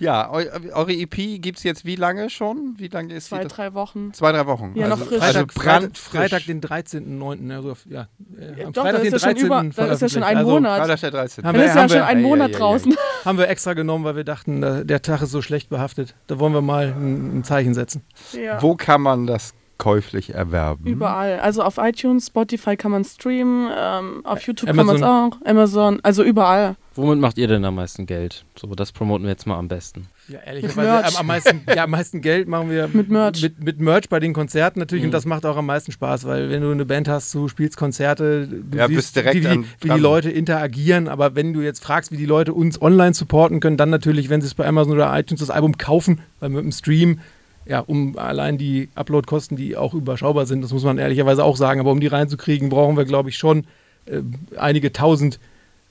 [0.02, 2.74] Ja, eu, eure EP gibt es jetzt wie lange schon?
[2.76, 4.12] Wie lange ist Zwei, drei Wochen.
[4.12, 4.72] Zwei, drei Wochen.
[4.74, 5.22] Ja, noch also, frisch.
[5.22, 6.20] Also Freitag, Freitag, brandfrisch.
[6.20, 7.54] Freitag, den 13.09.
[7.54, 9.70] Also, ja, äh, am Doch, Freitag, das den ist ja schon 13.
[9.70, 10.42] über- das ist ja schon ein.
[10.44, 10.78] Monat.
[10.80, 11.44] Freitag der 13.
[11.44, 12.90] Haben Dann wir- ist ja schon ein Ei, ei, Monat draußen.
[12.90, 16.16] Also, haben wir extra genommen, weil wir dachten, der Tag ist so schlecht behaftet.
[16.26, 18.02] Da wollen wir mal ein, ein Zeichen setzen.
[18.32, 18.60] Ja.
[18.60, 20.84] Wo kann man das käuflich erwerben?
[20.84, 21.38] Überall.
[21.38, 25.00] Also auf iTunes, Spotify kann man streamen, ähm, auf YouTube Amazon.
[25.00, 26.76] kann man es auch, Amazon, also überall.
[26.94, 28.44] Womit macht ihr denn am meisten Geld?
[28.58, 30.08] So, das promoten wir jetzt mal am besten.
[30.28, 33.40] Ja, ehrlicherweise, am, am, meisten, ja, am meisten Geld machen wir Mit Merch.
[33.40, 35.08] Mit, mit Merch bei den Konzerten natürlich Mhm.
[35.08, 37.76] und das macht auch am meisten Spaß, weil wenn du eine Band hast, du spielst
[37.78, 39.98] Konzerte, du Ja, siehst, bist direkt wie, wie, wie die.
[40.00, 43.88] Leute interagieren, aber wenn du jetzt fragst, wie die Leute uns online supporten können, dann
[43.90, 47.20] natürlich, wenn sie es bei Amazon oder iTunes das Album kaufen, weil mit dem Stream,
[47.64, 51.80] ja, um allein die Uploadkosten, die auch überschaubar sind, das muss man ehrlicherweise auch sagen,
[51.80, 53.64] aber um die reinzukriegen, brauchen wir, glaube ich, schon
[54.06, 54.20] äh,
[54.58, 55.38] einige tausend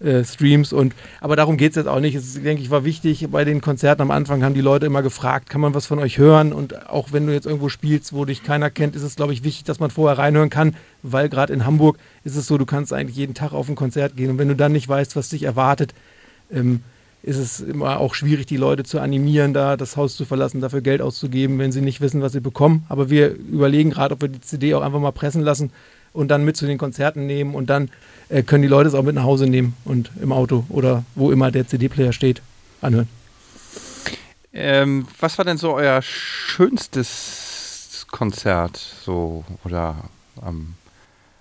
[0.03, 2.15] äh, Streams und aber darum geht es jetzt auch nicht.
[2.15, 3.27] Es ist, denke ich, war wichtig.
[3.31, 6.17] Bei den Konzerten am Anfang haben die Leute immer gefragt, kann man was von euch
[6.17, 6.53] hören?
[6.53, 9.43] Und auch wenn du jetzt irgendwo spielst, wo dich keiner kennt, ist es, glaube ich,
[9.43, 12.93] wichtig, dass man vorher reinhören kann, weil gerade in Hamburg ist es so, du kannst
[12.93, 15.43] eigentlich jeden Tag auf ein Konzert gehen und wenn du dann nicht weißt, was dich
[15.43, 15.93] erwartet,
[16.51, 16.81] ähm,
[17.23, 20.81] ist es immer auch schwierig, die Leute zu animieren, da das Haus zu verlassen, dafür
[20.81, 22.83] Geld auszugeben, wenn sie nicht wissen, was sie bekommen.
[22.89, 25.71] Aber wir überlegen gerade, ob wir die CD auch einfach mal pressen lassen
[26.13, 27.89] und dann mit zu den Konzerten nehmen und dann
[28.29, 31.31] äh, können die Leute es auch mit nach Hause nehmen und im Auto oder wo
[31.31, 32.41] immer der CD-Player steht,
[32.81, 33.07] anhören.
[34.53, 36.01] Ähm, was war denn so euer
[36.91, 39.95] schönstes Konzert so oder
[40.41, 40.75] am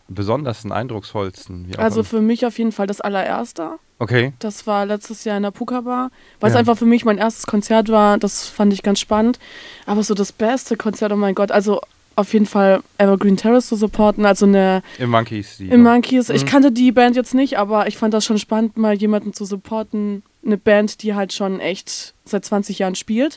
[0.09, 1.69] besondersten, eindrucksvollsten?
[1.69, 3.73] Wie auch Also für mich auf jeden Fall das allererste.
[3.99, 4.33] okay.
[4.39, 6.61] Das war letztes Jahr in der Puka Bar, weil es Ja.
[6.61, 8.19] einfach für mich mein erstes Konzert war.
[8.19, 9.39] Das fand ich ganz spannend.
[9.87, 11.81] Aber so das beste Konzert, oh mein Gott, also
[12.21, 15.57] auf jeden Fall Evergreen Terrace zu supporten, also eine Im Monkeys.
[15.59, 16.29] Die im Monkeys.
[16.31, 16.47] Ich Mhm.
[16.49, 20.23] kannte die Band jetzt nicht, aber ich fand das schon spannend, mal jemanden zu supporten.
[20.45, 23.37] Eine Band, die halt schon echt seit 20 Jahren spielt.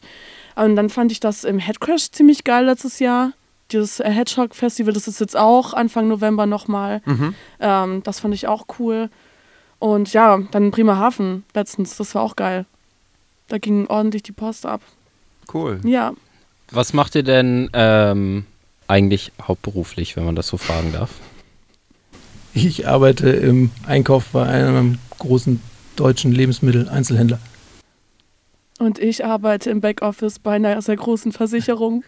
[0.55, 3.33] Und dann fand ich das im Headcrash ziemlich geil letztes Jahr.
[3.71, 7.01] Dieses Hedgehog Festival, das ist jetzt auch Anfang November nochmal.
[7.05, 7.33] Mhm.
[7.59, 9.09] Ähm, das fand ich auch cool.
[9.79, 12.65] Und ja, dann Bremerhaven letztens, das war auch geil.
[13.49, 14.81] Da ging ordentlich die Post ab.
[15.53, 15.81] Cool.
[15.83, 16.13] Ja,
[16.71, 18.45] Was macht ihr denn ähm,
[18.87, 21.11] eigentlich hauptberuflich, wenn man das so fragen darf?
[22.53, 25.61] Ich arbeite im Einkauf bei einem großen
[25.95, 27.39] deutschen Lebensmittel-Einzelhändler.
[28.79, 32.03] und ich arbeite im Backoffice bei einer sehr großen Versicherung.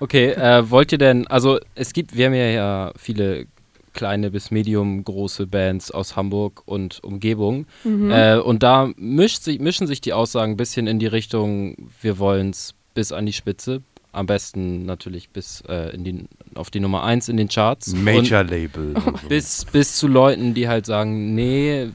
[0.00, 3.46] Okay, äh, wollt ihr denn, also es gibt, wir haben ja, ja viele
[3.92, 7.66] kleine bis medium große Bands aus Hamburg und Umgebung.
[7.84, 8.10] Mhm.
[8.10, 12.18] Äh, und da mischt sich, mischen sich die Aussagen ein bisschen in die Richtung, wir
[12.18, 13.82] wollen es bis an die Spitze.
[14.12, 17.94] Am besten natürlich bis äh, in die, auf die Nummer 1 in den Charts.
[17.94, 18.94] Major Label.
[19.28, 21.88] bis, bis zu Leuten, die halt sagen, nee,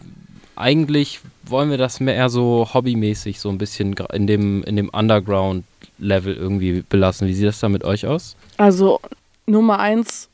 [0.56, 6.36] eigentlich wollen wir das mehr so hobbymäßig so ein bisschen in dem, in dem Underground-Level
[6.36, 7.27] irgendwie belassen.
[7.27, 8.36] Wie sieht das da mit euch aus?
[8.58, 8.99] Also
[9.45, 10.30] Nummer eins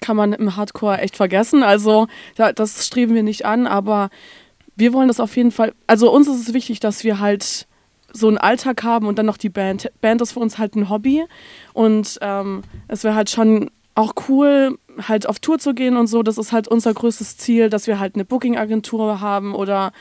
[0.00, 1.62] kann man im Hardcore echt vergessen.
[1.62, 4.10] Also da, das streben wir nicht an, aber
[4.76, 5.72] wir wollen das auf jeden Fall.
[5.86, 7.66] Also uns ist es wichtig, dass wir halt
[8.14, 9.90] so einen Alltag haben und dann noch die Band.
[10.00, 11.24] Band ist für uns halt ein Hobby
[11.72, 16.22] und ähm, es wäre halt schon auch cool, halt auf Tour zu gehen und so.
[16.22, 19.92] Das ist halt unser größtes Ziel, dass wir halt eine Booking-Agentur haben oder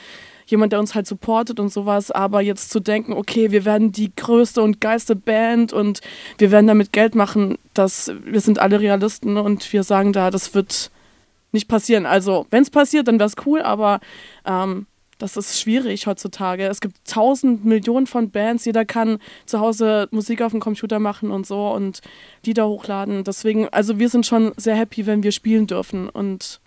[0.46, 2.12] jemand, der uns halt supportet und sowas.
[2.12, 6.02] Aber jetzt zu denken, okay, wir werden die größte und geilste Band und
[6.38, 10.54] wir werden damit Geld machen, das, wir sind alle Realisten und wir sagen da, das
[10.54, 10.92] wird
[11.52, 12.06] nicht passieren.
[12.06, 14.00] Also, wenn es passiert, dann wäre es cool, aber
[14.46, 16.66] ähm, das ist schwierig heutzutage.
[16.68, 21.32] Es gibt tausend Millionen von Bands, jeder kann zu Hause Musik auf dem Computer machen
[21.32, 22.02] und so und
[22.46, 23.24] Lieder hochladen.
[23.24, 26.60] Deswegen, also wir sind schon sehr happy, wenn wir spielen dürfen und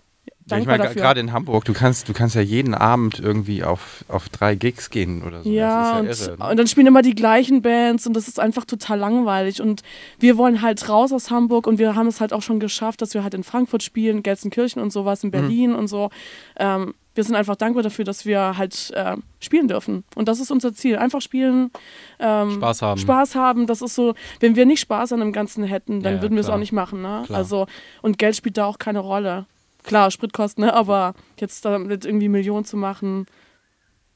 [0.49, 4.05] Ja, ich meine, gerade in Hamburg, du kannst, du kannst ja jeden Abend irgendwie auf,
[4.07, 5.49] auf drei Gigs gehen oder so.
[5.49, 6.37] Ja, ja und, irre.
[6.37, 6.49] ne?
[6.49, 9.61] und dann spielen immer die gleichen Bands und das ist einfach total langweilig.
[9.61, 9.83] Und
[10.19, 13.13] wir wollen halt raus aus Hamburg und wir haben es halt auch schon geschafft, dass
[13.13, 15.27] wir halt in Frankfurt spielen, Gelsenkirchen und sowas, Mhm.
[15.27, 16.09] in Berlin und so.
[16.57, 20.03] Ähm, wir sind einfach dankbar dafür, dass wir halt äh, spielen dürfen.
[20.15, 20.97] Und das ist unser Ziel.
[20.97, 21.71] Einfach spielen,
[22.19, 22.99] ähm, Spaß haben.
[22.99, 23.67] Spaß haben.
[23.67, 26.41] Das ist so, wenn wir nicht Spaß an dem Ganzen hätten, dann Ja, würden wir
[26.41, 27.01] es auch nicht machen.
[27.01, 27.23] Ne?
[27.25, 27.39] Klar.
[27.39, 27.65] Also,
[28.01, 29.47] und Geld spielt da auch keine Rolle.
[29.83, 30.73] Klar, Spritkosten, ne?
[30.73, 33.25] aber jetzt damit irgendwie Millionen zu machen,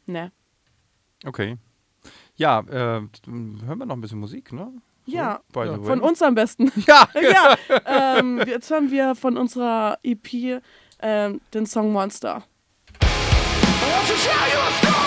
[0.05, 0.31] ne.
[1.25, 1.57] Okay.
[2.35, 4.71] Ja, äh, hören wir noch ein bisschen Musik, ne?
[5.05, 5.41] So, Ja.
[5.51, 6.71] Von uns am besten.
[6.87, 10.61] Ja, ja, ähm, jetzt hören wir von unserer EP
[11.01, 12.43] ähm, den Song Monster.
[13.83, 15.00] I want to tell you a story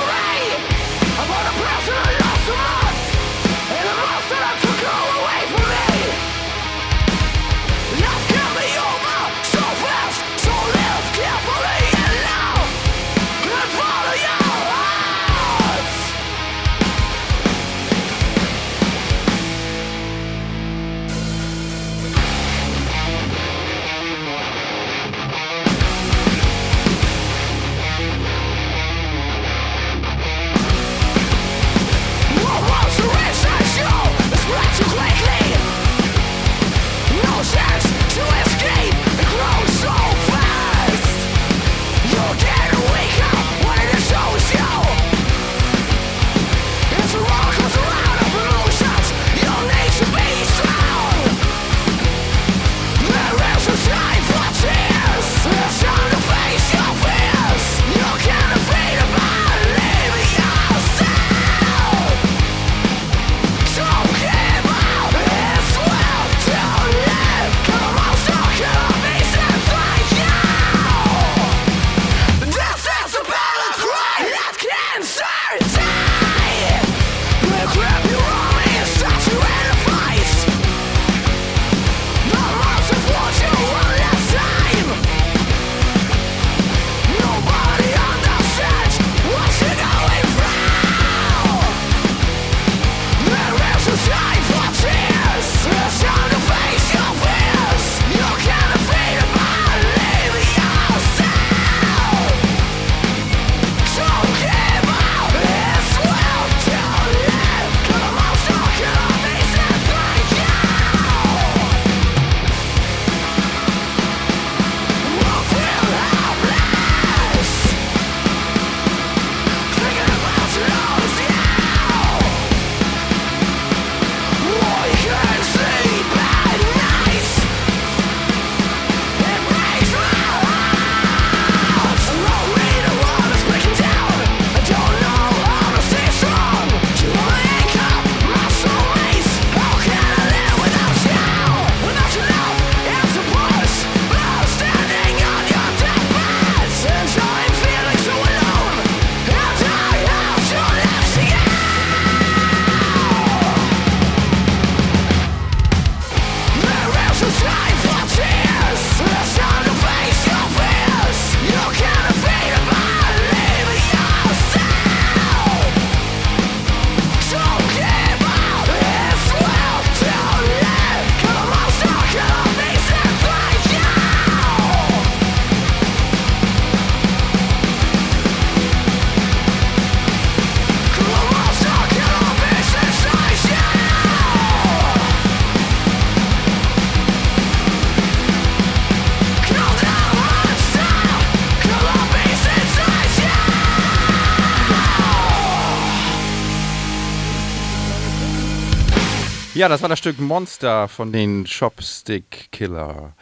[199.64, 203.14] Ja, das war das Stück Monster von den Chopstick Killer.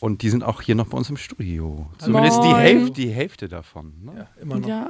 [0.00, 1.90] Und die sind auch hier noch bei uns im Studio.
[1.98, 2.54] Zumindest die.
[2.54, 3.92] Hälfte, die Hälfte davon.
[4.02, 4.12] Ne?
[4.16, 4.66] Ja, immer noch.
[4.66, 4.88] Ja.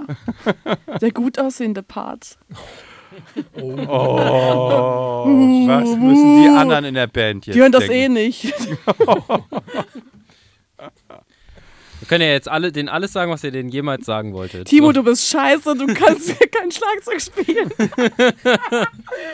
[1.01, 2.39] Der gut aussehende Part.
[3.61, 3.77] Oh,
[5.67, 8.17] was müssen die anderen in der Band jetzt Die hören das denken?
[8.17, 8.55] eh nicht.
[12.07, 14.69] Wir können ja jetzt alle, denen alles sagen, was ihr denen jemals sagen wolltet.
[14.69, 14.93] Timo, so.
[14.93, 17.71] du bist scheiße, du kannst hier kein Schlagzeug spielen.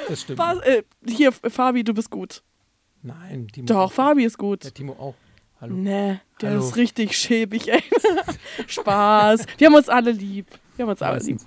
[0.09, 0.39] Das stimmt.
[0.39, 2.43] Was, äh, hier, Fabi, du bist gut.
[3.03, 3.67] Nein, Timo.
[3.67, 4.65] Doch, Fabi ist gut.
[4.65, 5.15] Ja, Timo auch.
[5.61, 5.75] Hallo.
[5.75, 6.61] Nee, der Hallo.
[6.61, 7.83] ist richtig schäbig, ey.
[8.67, 9.45] Spaß.
[9.59, 10.47] Wir haben uns alle lieb.
[10.77, 11.41] Wir haben uns alle lieb.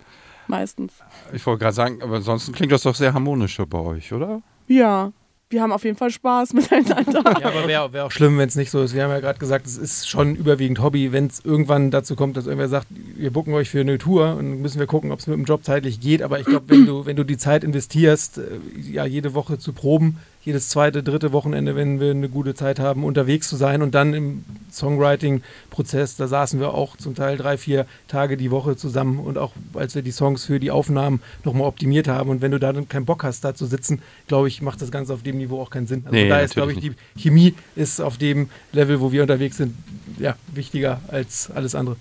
[0.48, 0.94] Meistens.
[1.34, 4.44] Ich wollte gerade sagen, aber ansonsten klingt das doch sehr harmonisch so bei euch, oder?
[4.68, 5.12] Ja.
[5.50, 7.24] Wir haben auf jeden Fall Spaß miteinander.
[7.40, 8.96] Ja, aber wäre wär auch schlimm, wenn es nicht so ist.
[8.96, 11.12] Wir haben ja gerade gesagt, es ist schon überwiegend Hobby.
[11.12, 14.62] Wenn es irgendwann dazu kommt, dass irgendwer sagt, wir bucken euch für eine Tour und
[14.62, 16.24] müssen wir gucken, ob es mit dem Job zeitlich geht.
[16.24, 18.60] Aber ich glaube, wenn du, wenn du die Zeit investierst, äh,
[18.92, 23.04] ja, jede Woche zu proben, jedes zweite, dritte Wochenende, wenn wir eine gute Zeit haben,
[23.04, 27.88] unterwegs zu sein und dann im Songwriting-Prozess, da saßen wir auch zum Teil drei, vier
[28.08, 32.08] Tage die Woche zusammen und auch als wir die Songs für die Aufnahmen nochmal optimiert
[32.08, 32.30] haben.
[32.30, 34.92] Und wenn du da dann keinen Bock hast, da zu sitzen, glaube ich, macht das
[34.92, 36.04] Ganze auf dem Niveau auch keinen Sinn.
[36.06, 39.58] Also Nee, da ist, glaube ich, die Chemie ist auf dem Level, wo wir unterwegs
[39.58, 39.76] sind,
[40.20, 41.98] ja, wichtiger als alles andere.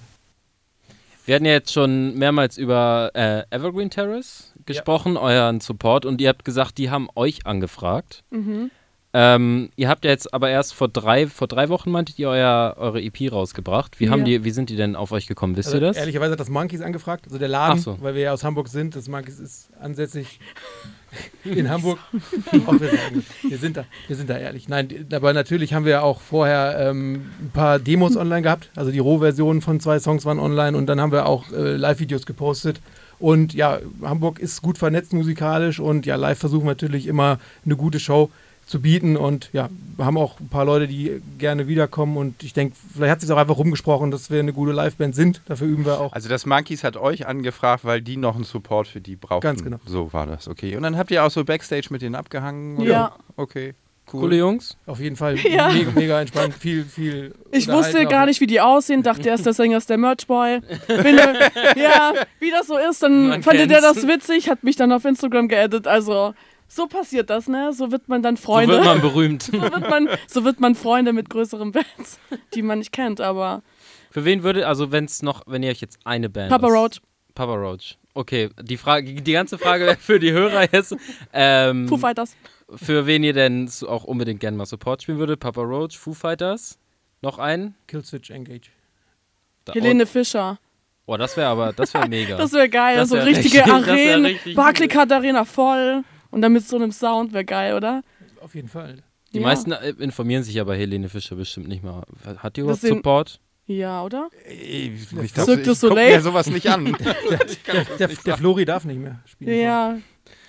[1.25, 6.29] Wir hatten ja jetzt schon mehrmals über äh, Evergreen Terrace gesprochen, euren Support, und ihr
[6.29, 8.23] habt gesagt, die haben euch angefragt.
[8.31, 8.71] Mhm.
[9.17, 12.75] Ähm, ihr habt ja jetzt aber erst vor drei, vor drei Wochen, meintet ihr, euer,
[12.79, 14.01] eure EP rausgebracht.
[14.01, 14.39] Wie, haben Ja.
[14.39, 15.57] die, wie sind die denn auf euch gekommen?
[15.57, 15.97] Wisst Also, ihr das?
[15.97, 17.97] Ehrlicherweise hat das Monkeys angefragt, also der Laden, so.
[18.03, 18.97] weil wir ja aus Hamburg sind.
[18.97, 20.41] Das Monkeys ist ansässig
[21.45, 21.99] in Hamburg.
[22.67, 24.69] Auch wir, sagen, wir, sind da, wir sind da ehrlich.
[24.69, 28.71] Nein, aber natürlich haben wir auch vorher ähm, ein paar Demos online gehabt.
[28.75, 32.27] Also die Rohversionen von zwei Songs waren online und dann haben wir auch äh, Live-Videos
[32.27, 32.81] gepostet.
[33.19, 37.77] Und ja, Hamburg ist gut vernetzt musikalisch und ja, live versuchen wir natürlich immer eine
[37.77, 38.31] gute Show
[38.67, 42.53] zu bieten und ja, wir haben auch ein paar Leute, die gerne wiederkommen und ich
[42.55, 45.43] denke, vielleicht hat sich auch einfach rumgesprochen, dass wir eine gute Liveband sind.
[45.47, 46.13] Dafür üben wir auch.
[46.13, 49.43] Also das Monkeys hat euch angefragt, weil die noch einen Support für die brauchten.
[49.43, 49.77] Ganz genau.
[49.87, 50.77] So war das, okay.
[50.77, 52.79] Und dann habt ihr auch so Backstage mit denen abgehangen?
[52.79, 52.87] oder?
[52.91, 53.17] Ja.
[53.37, 53.75] Okay,
[54.13, 54.21] cool.
[54.23, 54.77] Coole Jungs.
[54.87, 55.69] Auf jeden Fall Ja.
[55.71, 57.35] mega, mega entspannt, viel, viel.
[57.53, 58.09] Ich wusste auch.
[58.09, 60.61] gar nicht, wie die aussehen, dachte erst, der Sänger ist der Merchboy.
[60.89, 61.17] Bin,
[61.77, 65.05] ja, wie das so ist, dann Man fand der das witzig, hat mich dann auf
[65.05, 65.87] Instagram geaddet.
[65.87, 66.35] Also,
[66.69, 67.73] so passiert das, ne?
[67.73, 68.75] So wird man dann Freunde.
[68.75, 69.43] So wird man berühmt.
[69.53, 72.19] so, wird man, so wird man Freunde mit größeren Bands,
[72.55, 73.63] die man nicht kennt, aber
[74.11, 76.51] Für wen würde, also wenn es noch, wenn ihr euch jetzt eine Band.
[76.51, 77.01] Papa Roach,
[77.35, 77.97] Papa Roach.
[78.17, 80.95] Okay, die Frage, die ganze Frage für die Hörer jetzt.
[81.33, 82.37] Ähm, Foo Fighters.
[82.77, 85.41] für wen ihr denn so auch unbedingt gerne mal Support spielen würdet?
[85.41, 86.79] Papa Roach, Foo Fighters.
[87.23, 87.75] Noch einen?
[87.89, 88.69] Killswitch Engage.
[89.65, 90.59] Da- Helene Fischer.
[91.07, 92.37] Oh, das wäre aber, das wäre mega.
[92.39, 92.97] Das wäre geil.
[92.97, 94.25] Das so wär richtige richtig- Arenen.
[94.27, 96.05] richtig Barclaycard Arena voll.
[96.35, 98.03] Und dann mit so einem Sound wäre geil, oder?
[98.41, 99.03] Auf jeden Fall.
[99.33, 99.45] die ja.
[99.45, 102.03] meisten äh, informieren sich ja bei Helene Fischer bestimmt nicht mal.
[102.39, 103.41] Hat die überhaupt sind- Support?
[103.67, 104.29] Ja, oder?
[104.47, 106.95] Ich, ich, du ich guck mir sowas nicht an.
[107.99, 109.59] Der, der Flori darf nicht mehr spielen.
[109.59, 109.97] Ja,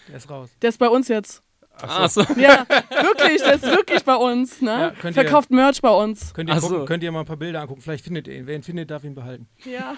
[0.10, 0.50] Der ist raus.
[0.62, 1.42] der ist bei uns jetzt.
[1.78, 2.22] Ach so.
[2.38, 4.72] Ja, wirklich, der ist wirklich bei uns, ne?
[4.72, 6.34] Ja, könnt ihr- Verkauft Merch bei uns.
[6.34, 6.68] Könnt ihr, Ach so.
[6.70, 7.82] gucken, könnt ihr mal ein paar Bilder angucken.
[7.82, 8.48] Vielleicht findet ihr ihn.
[8.48, 9.48] Wer ihn findet, darf ihn behalten.
[9.66, 9.96] Ja.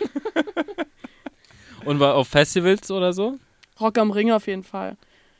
[1.86, 3.38] Und war auf Festivals oder so?
[3.80, 4.98] Rock am Ring auf jeden Fall.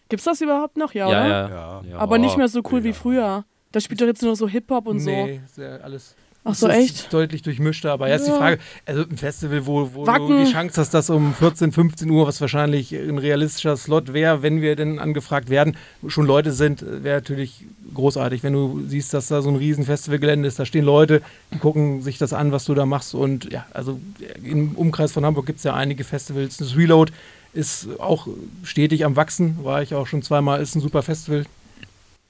[0.10, 0.94] Gibt's das überhaupt noch?
[0.94, 1.28] Ja, oder?
[1.28, 1.50] ja.
[1.50, 1.82] Ja.
[1.92, 1.98] ja.
[1.98, 2.94] Aber nicht mehr so cool wie Ja.
[2.94, 3.46] früher.
[3.72, 5.10] Da spielt doch jetzt nur so Hip-Hop und so.
[5.10, 6.16] Nee, ist ja alles.
[6.50, 7.14] Ach so, es ist echt?
[7.14, 7.92] Deutlich durchmischter.
[7.92, 8.38] Aber jetzt die Ja.
[8.38, 12.26] Frage: Also, ein Festival, wo, wo du die Chance hast, dass um 14, 15 Uhr,
[12.26, 15.76] was wahrscheinlich ein realistischer Slot wäre, wenn wir denn angefragt werden,
[16.08, 18.44] schon Leute sind, wäre natürlich großartig.
[18.44, 21.22] Wenn du siehst, dass da so ein riesen Festivalgelände ist, da stehen Leute,
[21.54, 23.14] die gucken sich das an, was du da machst.
[23.14, 24.00] Und ja, also
[24.42, 26.56] im Umkreis von Hamburg gibt es ja einige Festivals.
[26.56, 27.12] Das Reload
[27.58, 28.28] ist auch
[28.64, 31.46] stetig am Wachsen, war ich auch schon zweimal, ist ein super Festival.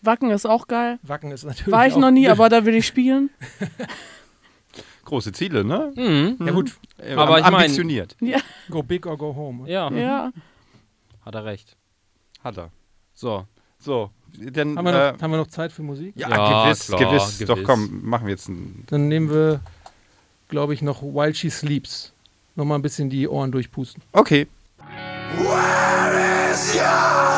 [0.01, 0.99] Wacken ist auch geil.
[1.03, 1.71] Wacken ist natürlich.
[1.71, 3.30] War ich auch noch nie, aber da will ich spielen.
[5.05, 5.93] Große Ziele, ne?
[5.95, 6.45] Mhm.
[6.45, 8.15] Ja, gut, Äh, Aber ich mein- ambitioniert.
[8.19, 9.69] Ja, go big or go home.
[9.69, 10.32] Ja, ja.
[11.25, 11.78] hat er recht.
[12.43, 12.71] Hat er.
[13.13, 13.45] So.
[13.80, 14.75] So, dann.
[14.78, 16.13] Haben wir, äh, noch, haben wir noch Zeit für Musik?
[16.17, 17.47] ja, Ja, gewiss, klar, gewiss, gewiss.
[17.47, 18.84] Doch, komm, machen wir jetzt ein.
[18.88, 19.61] Dann nehmen wir,
[20.49, 22.11] glaube ich, noch While She Sleeps.
[22.55, 24.01] Nochmal ein bisschen die Ohren durchpusten.
[24.13, 24.47] Okay.
[25.36, 27.36] Where is your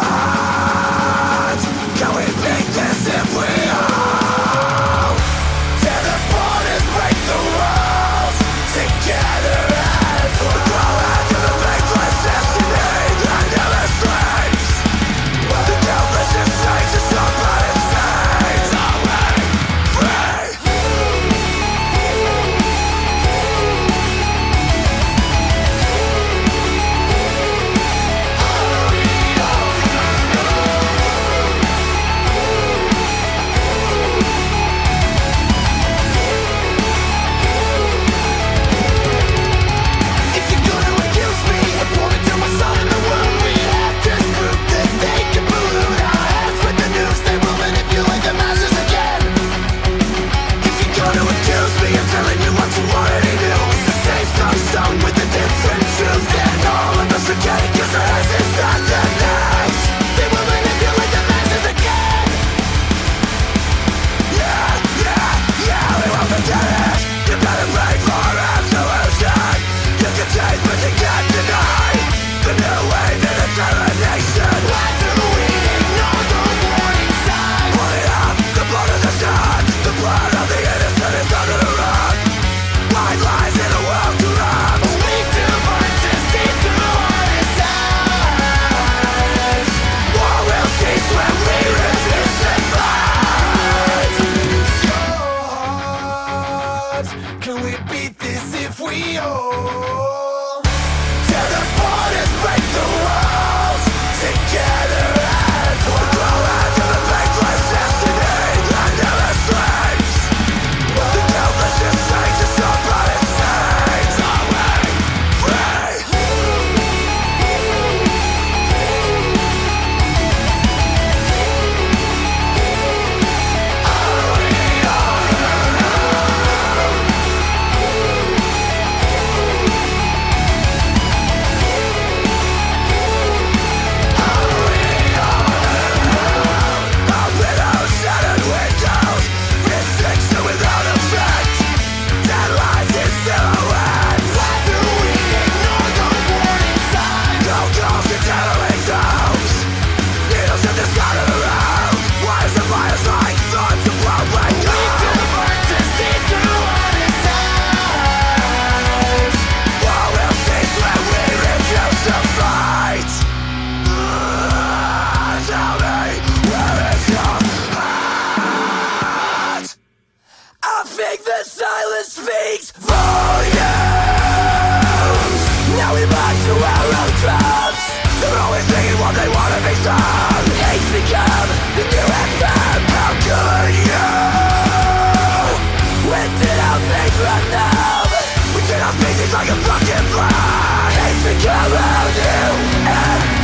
[188.55, 193.38] We tear our species like a fucking flag It's becoming you and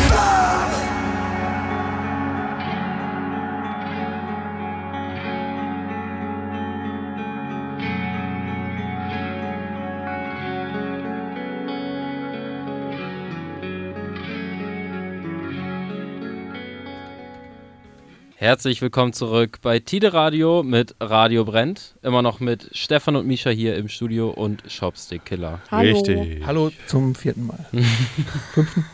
[18.46, 21.96] Herzlich willkommen zurück bei Tide Radio mit Radio Brennt.
[22.04, 25.62] Immer noch mit Stefan und Misha hier im Studio und Shopstick Killer.
[25.72, 25.92] Hallo.
[25.96, 26.46] Richtig.
[26.46, 27.66] Hallo zum vierten Mal.
[28.54, 28.86] Fünften?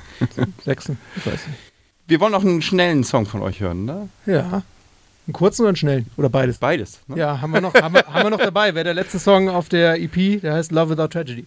[0.63, 0.97] Sechsten?
[1.17, 1.59] Ich weiß nicht.
[2.07, 4.07] Wir wollen noch einen schnellen Song von euch hören, ne?
[4.25, 4.63] Ja.
[5.27, 6.09] Einen kurzen oder einen schnellen?
[6.15, 6.57] Oder beides?
[6.57, 7.01] Beides.
[7.07, 7.17] Ne?
[7.17, 8.73] Ja, haben wir noch, haben wir, haben wir noch dabei.
[8.73, 11.45] Wäre der letzte Song auf der EP, der heißt Love Without Tragedy.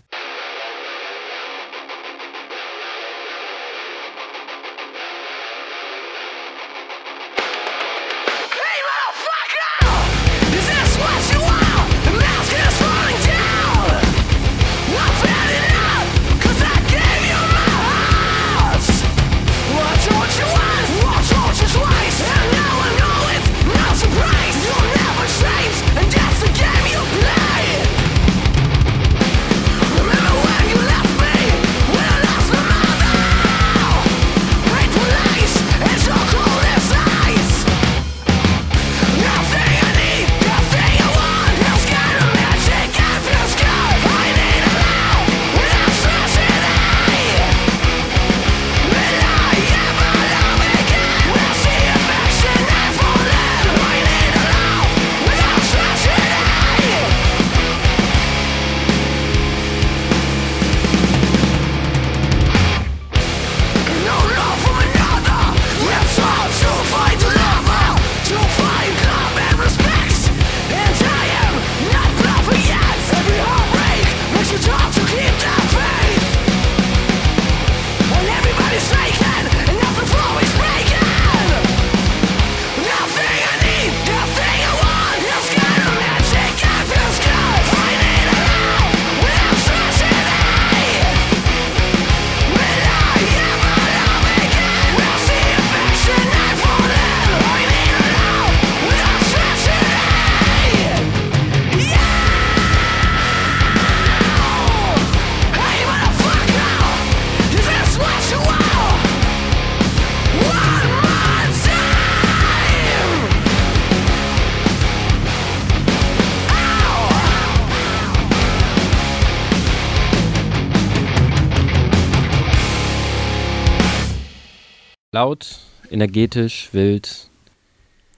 [125.14, 125.60] Laut,
[125.92, 127.30] energetisch, wild.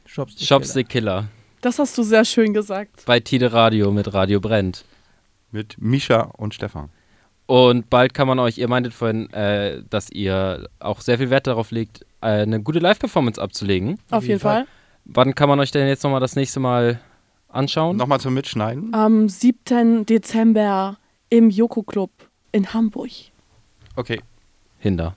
[0.07, 0.49] Shopstick.
[0.49, 1.28] Shopstick Killer.
[1.61, 3.05] Das hast du sehr schön gesagt.
[3.05, 4.86] Bei Tide Radio mit Radio Brennt.
[5.53, 6.88] Mit Misha und Stefan.
[7.44, 11.47] Und bald kann man euch, ihr meintet vorhin, äh, dass ihr auch sehr viel Wert
[11.47, 13.99] darauf legt, äh, eine gute Live-Performance abzulegen.
[14.11, 14.66] Auf jeden Fall.
[15.05, 16.99] Wann kann man euch denn jetzt nochmal das nächste Mal
[17.49, 17.99] anschauen?
[17.99, 18.94] Nochmal zum Mitschneiden.
[18.94, 20.07] Am 7.
[20.07, 20.97] Dezember
[21.28, 22.11] im Joko Club
[22.53, 23.11] in Hamburg.
[23.97, 24.22] Okay.
[24.78, 25.14] Hinder.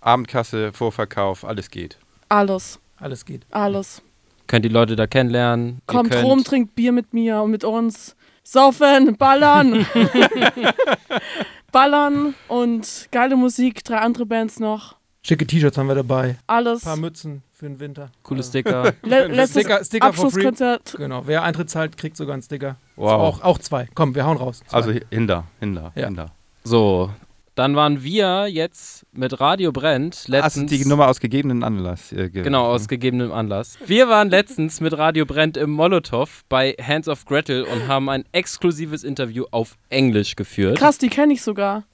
[0.00, 1.98] Abendkasse, Vorverkauf, alles geht.
[2.28, 3.44] Alles, Alles geht.
[3.50, 4.02] alles.
[4.46, 5.80] Könnt die Leute da kennenlernen.
[5.86, 8.16] Kommt rum, trinkt Bier mit mir und mit uns.
[8.42, 9.86] Saufen, ballern.
[11.72, 14.96] ballern und geile Musik, drei andere Bands noch.
[15.22, 16.36] Schicke T-Shirts haben wir dabei.
[16.46, 16.82] Alles.
[16.82, 18.10] Ein paar Mützen für den Winter.
[18.22, 18.94] Coole Sticker.
[19.02, 20.06] Le letztes Sticker- Sticker.
[20.06, 20.94] Abschlusskonzert.
[20.96, 21.22] Genau.
[21.26, 22.76] Wer Eintritt zahlt, kriegt sogar einen Sticker.
[22.96, 23.10] Wow.
[23.12, 23.86] Auch, auch zwei.
[23.94, 24.62] Komm, wir hauen raus.
[24.66, 24.76] Zwei.
[24.76, 26.06] Also Hinder, Hinder, Ja.
[26.06, 26.30] Hinder.
[26.64, 27.10] So,
[27.54, 30.70] dann waren wir jetzt mit Radio Brennt Hast letztens.
[30.70, 32.12] du die Nummer aus gegebenen Anlass?
[32.12, 33.76] Äh, ge- Genau, aus gegebenem Anlass.
[33.84, 38.24] Wir waren letztens mit Radio Brennt im Molotow bei Hands of Gretel und haben ein
[38.32, 40.78] exklusives Interview auf Englisch geführt.
[40.78, 41.84] Krass, die kenne ich sogar.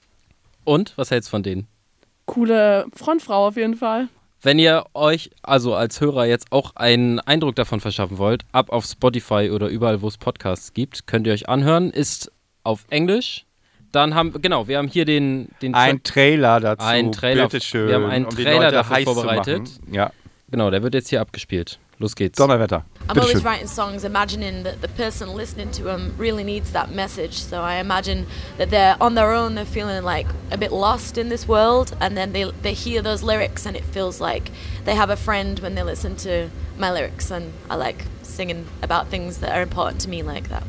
[0.63, 1.67] Und was hältst du von denen?
[2.25, 4.09] Coole Frontfrau auf jeden Fall.
[4.41, 8.85] Wenn ihr euch also als Hörer jetzt auch einen Eindruck davon verschaffen wollt, ab auf
[8.85, 11.89] Spotify oder überall, wo es Podcasts gibt, könnt ihr euch anhören.
[11.89, 12.31] Ist
[12.63, 13.45] auf Englisch.
[13.91, 16.85] Dann haben genau, wir haben hier den, den Ein Trailer dazu.
[16.85, 17.43] Ein Trailer.
[17.43, 19.59] Bitteschön, Wir haben einen um die Trailer Leute dafür heiß zu vorbereitet.
[19.59, 19.93] machen.
[19.93, 20.11] Ja,
[20.51, 21.79] genau, der wird jetzt hier abgespielt.
[21.99, 22.37] Los geht's.
[22.37, 22.83] Donnerwetter.
[23.09, 27.33] I'm always writing songs imagining that the person listening to them really needs that message.
[27.33, 28.27] So I imagine
[28.59, 32.15] that they're on their own, they're feeling like a bit lost in this world, and
[32.15, 34.51] then they, they hear those lyrics and it feels like
[34.85, 37.31] they have a friend when they listen to my lyrics.
[37.31, 40.63] And I like singing about things that are important to me like that.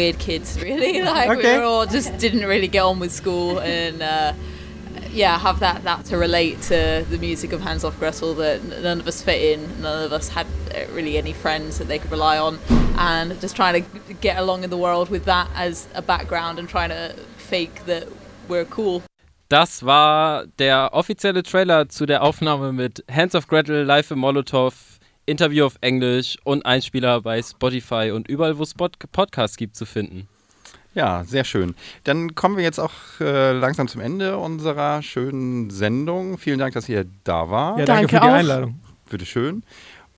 [0.00, 1.00] Weird kids, really.
[1.10, 1.54] Like Okay.
[1.54, 4.32] we were all just didn't really get on with school, and uh,
[5.12, 8.34] yeah, have that that to relate to the music of Hands Off Gretel.
[8.34, 9.82] That none of us fit in.
[9.82, 10.46] None of us had
[10.94, 12.58] really any friends that they could rely on,
[12.98, 16.68] and just trying to get along in the world with that as a background and
[16.68, 18.06] trying to fake that
[18.48, 19.02] we're cool.
[19.48, 24.72] Das war der offizielle Trailer zu der Aufnahme mit Hands of Gretel live im Molotow,
[25.26, 29.86] Interview auf Englisch und Einspieler bei Spotify und überall, wo es Spot Podcasts gibt, zu
[29.86, 30.28] finden.
[30.94, 31.74] Ja, sehr schön.
[32.04, 36.36] Dann kommen wir jetzt auch äh, langsam zum Ende unserer schönen Sendung.
[36.38, 37.78] Vielen Dank, dass ihr da wart.
[37.78, 38.38] Ja, danke, Danke für die auch.
[38.38, 38.80] Einladung.
[39.08, 39.62] Bitte schön.